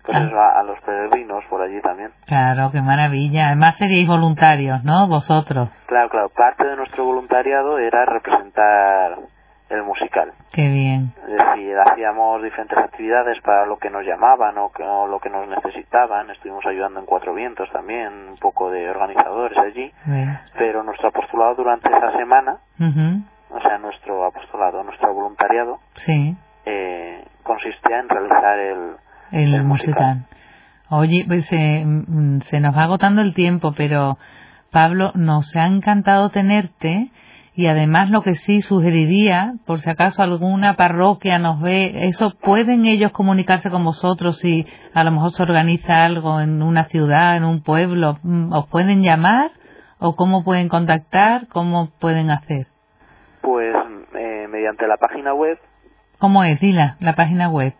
pues 0.03 0.17
ah. 0.17 0.59
a, 0.59 0.63
los 0.63 0.79
peregrinos 0.81 1.43
por 1.49 1.61
allí 1.61 1.79
también. 1.81 2.11
Claro, 2.25 2.71
qué 2.71 2.81
maravilla. 2.81 3.47
Además 3.47 3.77
seríais 3.77 4.07
voluntarios, 4.07 4.83
¿no? 4.83 5.07
Vosotros. 5.07 5.69
Claro, 5.87 6.09
claro. 6.09 6.29
Parte 6.29 6.65
de 6.65 6.75
nuestro 6.75 7.05
voluntariado 7.05 7.77
era 7.79 8.05
representar 8.05 9.17
el 9.69 9.83
musical. 9.83 10.33
Qué 10.51 10.67
bien. 10.67 11.13
Hacíamos 11.81 12.43
diferentes 12.43 12.77
actividades 12.77 13.41
para 13.41 13.65
lo 13.65 13.77
que 13.77 13.89
nos 13.89 14.05
llamaban 14.05 14.55
o, 14.57 15.07
lo 15.07 15.19
que 15.19 15.29
nos 15.29 15.47
necesitaban. 15.47 16.29
Estuvimos 16.29 16.65
ayudando 16.65 16.99
en 16.99 17.05
Cuatro 17.05 17.33
Vientos 17.33 17.69
también, 17.71 18.29
un 18.29 18.37
poco 18.37 18.69
de 18.69 18.89
organizadores 18.89 19.57
allí. 19.57 19.91
Pero 20.57 20.83
nuestro 20.83 21.09
apostolado 21.09 21.55
durante 21.55 21.89
esa 21.89 22.11
semana, 22.17 22.57
o 23.49 23.61
sea, 23.61 23.77
nuestro 23.77 24.25
apostolado, 24.25 24.83
nuestro 24.83 25.13
voluntariado, 25.13 25.79
sí. 25.95 26.35
eh, 26.65 27.23
consistía 27.43 27.99
en 27.99 28.09
realizar 28.09 28.59
el, 28.59 28.95
el, 29.31 29.63
musical. 29.63 30.25
Oye, 30.89 31.23
pues 31.27 31.51
eh, 31.51 31.83
mm, 31.85 32.41
se 32.41 32.59
nos 32.59 32.75
va 32.75 32.83
agotando 32.83 33.21
el 33.21 33.33
tiempo, 33.33 33.73
pero 33.75 34.17
Pablo, 34.73 35.11
nos 35.13 35.55
ha 35.55 35.67
encantado 35.67 36.29
tenerte 36.29 37.11
y 37.55 37.67
además 37.67 38.09
lo 38.09 38.23
que 38.23 38.35
sí 38.35 38.61
sugeriría, 38.61 39.53
por 39.65 39.79
si 39.79 39.89
acaso 39.89 40.23
alguna 40.23 40.73
parroquia 40.73 41.37
nos 41.37 41.61
ve, 41.61 42.07
eso 42.07 42.33
pueden 42.41 42.85
ellos 42.85 43.11
comunicarse 43.11 43.69
con 43.69 43.83
vosotros 43.83 44.39
si 44.39 44.65
a 44.93 45.03
lo 45.03 45.11
mejor 45.11 45.31
se 45.31 45.43
organiza 45.43 46.03
algo 46.03 46.39
en 46.41 46.63
una 46.63 46.85
ciudad, 46.85 47.37
en 47.37 47.43
un 47.43 47.61
pueblo, 47.61 48.17
mm, 48.23 48.51
os 48.53 48.67
pueden 48.69 49.03
llamar 49.03 49.51
o 49.99 50.15
cómo 50.15 50.43
pueden 50.43 50.67
contactar, 50.67 51.47
cómo 51.47 51.91
pueden 51.99 52.31
hacer. 52.31 52.67
Pues 53.41 53.75
eh, 54.15 54.47
mediante 54.49 54.87
la 54.87 54.97
página 54.97 55.33
web. 55.33 55.59
¿Cómo 56.17 56.43
es, 56.43 56.59
Dila, 56.59 56.97
la 56.99 57.13
página 57.13 57.49
web? 57.49 57.73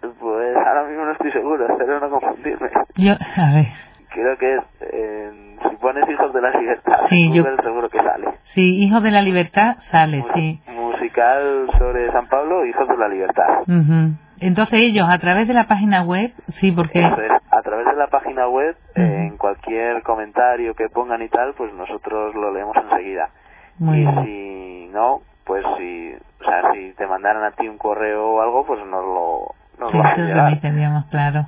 Pues 0.00 0.56
ahora 0.56 0.88
mismo 0.88 1.04
no 1.04 1.12
estoy 1.12 1.30
seguro, 1.30 1.68
espero 1.68 2.00
no 2.00 2.10
confundirme. 2.10 2.68
Yo, 2.96 3.12
a 3.12 3.54
ver. 3.54 3.66
Creo 4.12 4.36
que 4.38 4.56
es 4.56 4.62
si 5.68 5.76
pones 5.76 6.08
Hijos 6.08 6.32
de 6.32 6.40
la 6.40 6.50
Libertad, 6.50 6.98
sí, 7.08 7.32
yo, 7.32 7.44
seguro 7.62 7.88
que 7.88 7.98
sale. 7.98 8.28
Sí, 8.54 8.82
Hijos 8.82 9.02
de 9.02 9.10
la 9.10 9.22
Libertad 9.22 9.76
sale, 9.90 10.24
sí. 10.34 10.60
Musical 10.74 11.70
sobre 11.78 12.10
San 12.12 12.26
Pablo, 12.28 12.64
Hijos 12.66 12.88
de 12.88 12.96
la 12.96 13.08
Libertad. 13.08 13.64
Entonces 14.40 14.80
ellos 14.80 15.06
a 15.08 15.18
través 15.18 15.46
de 15.48 15.54
la 15.54 15.64
página 15.64 16.02
web, 16.02 16.32
sí, 16.60 16.72
porque... 16.72 17.04
a 17.04 17.62
través 17.62 17.86
de 17.86 17.96
la 17.96 18.06
página 18.06 18.48
web, 18.48 18.76
en 18.94 19.36
cualquier 19.36 20.02
comentario 20.02 20.74
que 20.74 20.88
pongan 20.88 21.22
y 21.22 21.28
tal, 21.28 21.54
pues 21.54 21.72
nosotros 21.74 22.34
lo 22.34 22.52
leemos 22.52 22.76
enseguida. 22.76 23.28
Muy 23.78 23.98
y 23.98 24.06
bien. 24.06 24.24
si 24.24 24.90
no, 24.92 25.20
pues 25.44 25.64
si, 25.78 26.12
o 26.12 26.44
sea, 26.44 26.72
si 26.72 26.92
te 26.92 27.06
mandaran 27.06 27.44
a 27.44 27.50
ti 27.52 27.66
un 27.68 27.78
correo 27.78 28.32
o 28.32 28.40
algo, 28.42 28.66
pues 28.66 28.80
nos 28.86 29.04
lo, 29.04 29.54
nos 29.78 29.90
sí, 29.90 29.96
lo 29.96 31.04
claro. 31.10 31.46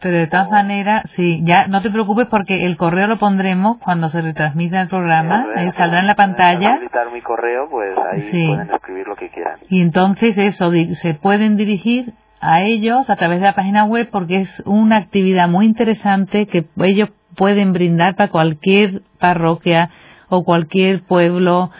Pero 0.00 0.16
de 0.16 0.26
todas 0.28 0.50
maneras, 0.50 1.02
sí, 1.16 1.40
ya 1.42 1.66
no 1.66 1.82
te 1.82 1.90
preocupes 1.90 2.26
porque 2.26 2.66
el 2.66 2.76
correo 2.76 3.08
lo 3.08 3.18
pondremos 3.18 3.78
cuando 3.78 4.08
se 4.08 4.22
retransmita 4.22 4.80
el 4.80 4.88
programa, 4.88 5.46
eh, 5.56 5.72
saldrá 5.72 6.00
en 6.00 6.06
la 6.06 6.14
pantalla. 6.14 6.78
mi 7.12 7.20
correo, 7.20 7.68
pues 7.68 7.96
ahí 8.12 8.46
pueden 8.46 8.70
escribir 8.70 9.08
lo 9.08 9.16
que 9.16 9.28
quieran. 9.30 9.58
Y 9.68 9.82
entonces 9.82 10.38
eso, 10.38 10.70
se 10.70 11.14
pueden 11.14 11.56
dirigir 11.56 12.14
a 12.40 12.62
ellos 12.62 13.10
a 13.10 13.16
través 13.16 13.40
de 13.40 13.46
la 13.46 13.54
página 13.54 13.84
web 13.84 14.08
porque 14.12 14.42
es 14.42 14.62
una 14.64 14.96
actividad 14.96 15.48
muy 15.48 15.66
interesante 15.66 16.46
que 16.46 16.66
ellos 16.76 17.10
pueden 17.36 17.72
brindar 17.72 18.14
para 18.14 18.30
cualquier 18.30 19.02
parroquia 19.18 19.90
o 20.28 20.44
cualquier 20.44 21.02
pueblo 21.02 21.70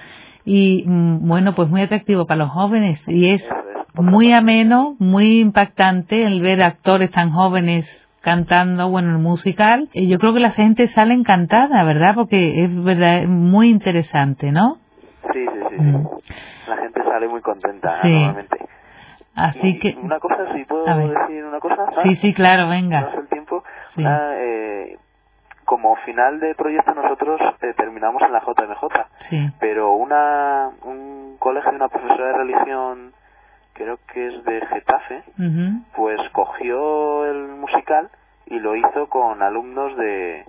y 0.45 0.85
mm, 0.87 1.29
bueno, 1.29 1.55
pues 1.55 1.69
muy 1.69 1.83
atractivo 1.83 2.27
para 2.27 2.39
los 2.39 2.51
jóvenes 2.51 3.01
y 3.07 3.31
es 3.31 3.45
muy 3.95 4.33
ameno, 4.33 4.97
muy 4.99 5.41
impactante 5.41 6.25
el 6.25 6.41
ver 6.41 6.63
actores 6.63 7.11
tan 7.11 7.31
jóvenes 7.31 8.08
cantando, 8.21 8.89
bueno, 8.89 9.13
el 9.13 9.19
musical. 9.19 9.89
Y 9.93 10.09
yo 10.09 10.19
creo 10.19 10.35
que 10.35 10.41
la 10.41 10.51
gente 10.51 10.87
sale 10.89 11.15
encantada, 11.15 11.85
¿verdad? 11.85 12.15
Porque 12.15 12.65
es 12.65 12.85
verdad, 12.85 13.25
muy 13.25 13.69
interesante, 13.69 14.53
¿no? 14.53 14.79
Sí, 15.33 15.45
sí, 15.45 15.61
sí. 15.71 15.77
Mm. 15.83 16.07
La 16.69 16.77
gente 16.77 17.03
sale 17.03 17.29
muy 17.29 17.41
contenta, 17.41 18.01
normalmente. 18.03 18.59
Así 19.35 19.79
que... 19.79 19.97
Una 20.03 20.19
cosa, 20.19 20.53
si 20.53 20.65
puedo 20.65 20.85
decir 20.85 21.45
una 21.45 21.61
cosa. 21.61 21.87
Sí, 22.03 22.17
sí, 22.17 22.35
claro, 22.35 22.69
venga. 22.69 23.11
el 23.17 23.29
tiempo. 23.29 23.63
Ah, 23.99 24.33
eh, 24.35 24.97
como 25.65 25.95
final 25.97 26.41
de 26.41 26.55
proyecto 26.55 26.95
nosotros 26.95 27.41
eh, 27.61 27.75
terminamos 27.77 28.23
en 28.23 28.33
la 28.33 28.41
JMJ, 28.41 29.29
sí. 29.29 29.51
pero 29.61 29.93
una, 29.93 30.71
un 30.83 31.37
colegio, 31.39 31.71
una 31.73 31.89
profesora 31.89 32.29
de 32.29 32.33
religión, 32.33 33.13
creo 33.79 33.99
que 34.13 34.27
es 34.27 34.45
de 34.45 34.67
Getafe, 34.67 35.23
pues 35.97 36.19
cogió 36.33 37.25
el 37.27 37.49
musical 37.57 38.11
y 38.47 38.59
lo 38.59 38.75
hizo 38.77 39.09
con 39.09 39.41
alumnos 39.41 39.97
de, 39.97 40.45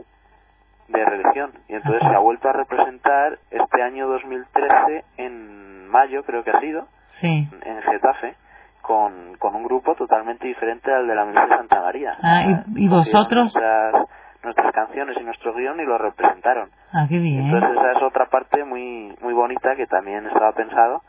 de 0.88 1.06
religión. 1.06 1.52
Y 1.68 1.76
entonces 1.76 2.02
se 2.02 2.16
ha 2.16 2.20
vuelto 2.20 2.50
a 2.50 2.54
representar 2.54 3.38
este 3.52 3.84
año 3.84 4.08
2013 4.08 5.06
en 5.18 5.88
mayo, 5.88 6.24
creo 6.24 6.44
que 6.44 6.52
ha 6.52 6.60
sido, 6.60 6.88
en 7.22 7.82
Getafe. 7.84 8.36
Con, 8.82 9.36
con 9.38 9.54
un 9.54 9.64
grupo 9.66 9.94
totalmente 9.94 10.48
diferente 10.48 10.92
al 10.92 11.06
de 11.06 11.14
la 11.14 11.24
Misa 11.24 11.46
de 11.46 11.50
Santa 11.50 11.80
María. 11.82 12.18
Ah, 12.24 12.64
¿y, 12.76 12.88
vosotros? 12.88 13.54
nuestras 14.42 14.74
canciones 14.74 15.16
y 15.20 15.24
nuestro 15.24 15.54
guion 15.54 15.80
y 15.80 15.86
lo 15.86 15.98
representaron. 16.00 16.70
Ah, 16.92 17.06
qué 17.08 17.20
bien. 17.20 17.46
Entonces 17.46 17.70
esa 17.72 17.92
es 17.92 18.02
otra 18.02 18.30
parte 18.30 18.64
muy 18.64 19.16
muy 19.22 19.34
bonita 19.34 19.76
que 19.76 19.86
también 19.86 20.26
estaba 20.26 20.54
pensado 20.54 21.04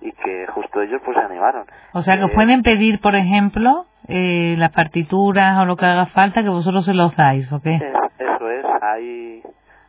y 0.00 0.12
que 0.12 0.46
justo 0.48 0.82
ellos 0.82 1.00
pues 1.04 1.16
se 1.16 1.24
animaron. 1.24 1.66
O 1.92 2.02
sea 2.02 2.18
que 2.18 2.24
eh, 2.24 2.34
pueden 2.34 2.62
pedir, 2.62 3.00
por 3.00 3.14
ejemplo, 3.14 3.86
eh, 4.08 4.54
las 4.58 4.70
partituras 4.72 5.58
o 5.58 5.64
lo 5.64 5.76
que 5.76 5.86
haga 5.86 6.06
falta 6.06 6.42
que 6.42 6.48
vosotros 6.48 6.84
se 6.84 6.94
los 6.94 7.14
dais, 7.16 7.50
¿o 7.52 7.60
qué? 7.60 7.74
eso 7.76 8.50
es, 8.50 8.64
hay, 8.82 9.42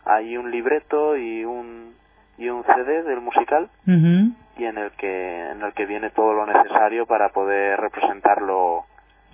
hay 0.06 0.38
un 0.38 0.52
libreto 0.52 1.18
y 1.18 1.44
un, 1.44 1.94
y 2.38 2.50
un 2.50 2.63
CD 2.63 3.04
del 3.04 3.22
musical 3.22 3.70
y 4.58 4.63
en 4.63 4.78
el 4.78 4.91
que 4.91 5.52
en 5.52 5.62
el 5.62 5.74
que 5.74 5.86
viene 5.86 6.10
todo 6.12 6.34
lo 6.34 6.46
necesario 6.46 7.06
para 7.06 7.30
poder 7.30 7.78
representarlo 7.80 8.86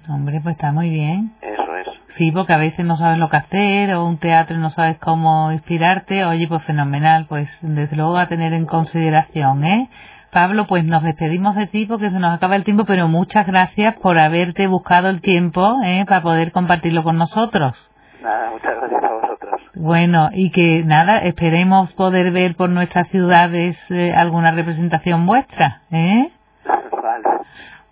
Hombre, 0.10 0.40
pues 0.42 0.56
está 0.56 0.72
muy 0.72 0.90
bien. 0.90 1.34
Eso 1.42 1.76
es. 1.76 1.88
Sí, 2.16 2.32
porque 2.32 2.54
a 2.54 2.58
veces 2.58 2.84
no 2.84 2.98
sabes 2.98 3.20
lo 3.20 3.30
que 3.30 3.38
hacer 3.38 3.94
o 3.94 4.06
un 4.06 4.18
teatro 4.18 4.58
no 4.58 4.72
sabes 4.72 4.98
cómo 4.98 5.52
inspirarte. 5.52 6.26
Oye, 6.26 6.48
pues 6.48 6.64
fenomenal, 6.64 7.28
pues 7.30 7.56
desde 7.62 7.96
luego 7.96 8.18
a 8.18 8.28
tener 8.28 8.54
en 8.54 8.66
consideración, 8.66 9.64
¿eh? 9.64 9.90
Pablo, 10.32 10.66
pues 10.66 10.86
nos 10.86 11.04
despedimos 11.04 11.56
de 11.56 11.68
ti 11.68 11.86
porque 11.86 12.10
se 12.10 12.20
nos 12.20 12.34
acaba 12.34 12.56
el 12.56 12.64
tiempo, 12.64 12.86
pero 12.86 13.08
muchas 13.10 13.46
gracias 13.46 13.96
por 13.96 14.18
haberte 14.18 14.68
buscado 14.68 15.10
el 15.10 15.22
tiempo 15.22 15.78
¿eh? 15.84 16.06
para 16.08 16.22
poder 16.22 16.54
compartirlo 16.54 17.04
con 17.04 17.18
nosotros. 17.18 17.92
Nada, 18.24 18.50
muchas 18.52 18.76
gracias 18.78 19.04
a 19.04 19.12
vosotros. 19.12 19.62
Bueno, 19.76 20.30
y 20.32 20.52
que 20.52 20.84
nada, 20.86 21.20
esperemos 21.20 21.92
poder 21.94 22.32
ver 22.32 22.56
por 22.56 22.70
nuestras 22.70 23.10
ciudades 23.10 23.78
eh, 23.92 24.14
alguna 24.16 24.52
representación 24.52 25.26
vuestra, 25.26 25.82
¿eh? 25.92 26.32
Vale. 26.66 27.24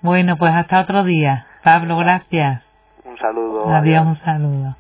Bueno, 0.02 0.38
pues 0.38 0.54
hasta 0.54 0.80
otro 0.80 1.04
día. 1.04 1.46
Pablo, 1.64 1.98
gracias. 1.98 2.64
Un 3.04 3.18
saludo. 3.18 3.68
Adiós, 3.70 4.06
un 4.06 4.18
saludo. 4.18 4.76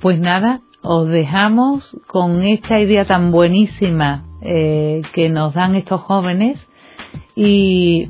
Pues 0.00 0.18
nada, 0.18 0.60
os 0.82 1.08
dejamos 1.08 1.96
con 2.08 2.42
esta 2.42 2.80
idea 2.80 3.04
tan 3.04 3.30
buenísima 3.30 4.24
eh, 4.42 5.02
que 5.14 5.28
nos 5.28 5.54
dan 5.54 5.76
estos 5.76 6.00
jóvenes 6.00 6.66
y 7.34 8.06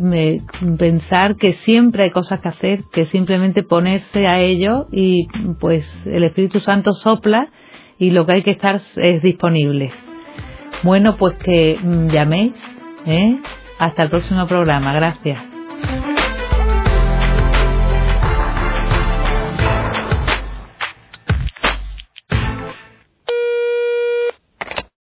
pensar 0.78 1.36
que 1.36 1.52
siempre 1.52 2.04
hay 2.04 2.10
cosas 2.10 2.40
que 2.40 2.48
hacer, 2.48 2.84
que 2.92 3.06
simplemente 3.06 3.62
ponerse 3.62 4.26
a 4.26 4.40
ello 4.40 4.86
y 4.90 5.28
pues 5.60 5.86
el 6.06 6.24
Espíritu 6.24 6.60
Santo 6.60 6.92
sopla 6.94 7.50
y 7.98 8.10
lo 8.10 8.26
que 8.26 8.34
hay 8.34 8.42
que 8.42 8.52
estar 8.52 8.80
es 8.96 9.22
disponible. 9.22 9.92
Bueno, 10.82 11.16
pues 11.16 11.34
que 11.34 11.78
mm, 11.80 12.08
llaméis. 12.08 12.54
¿eh? 13.06 13.36
Hasta 13.78 14.02
el 14.04 14.10
próximo 14.10 14.46
programa. 14.46 14.94
Gracias. 14.94 15.49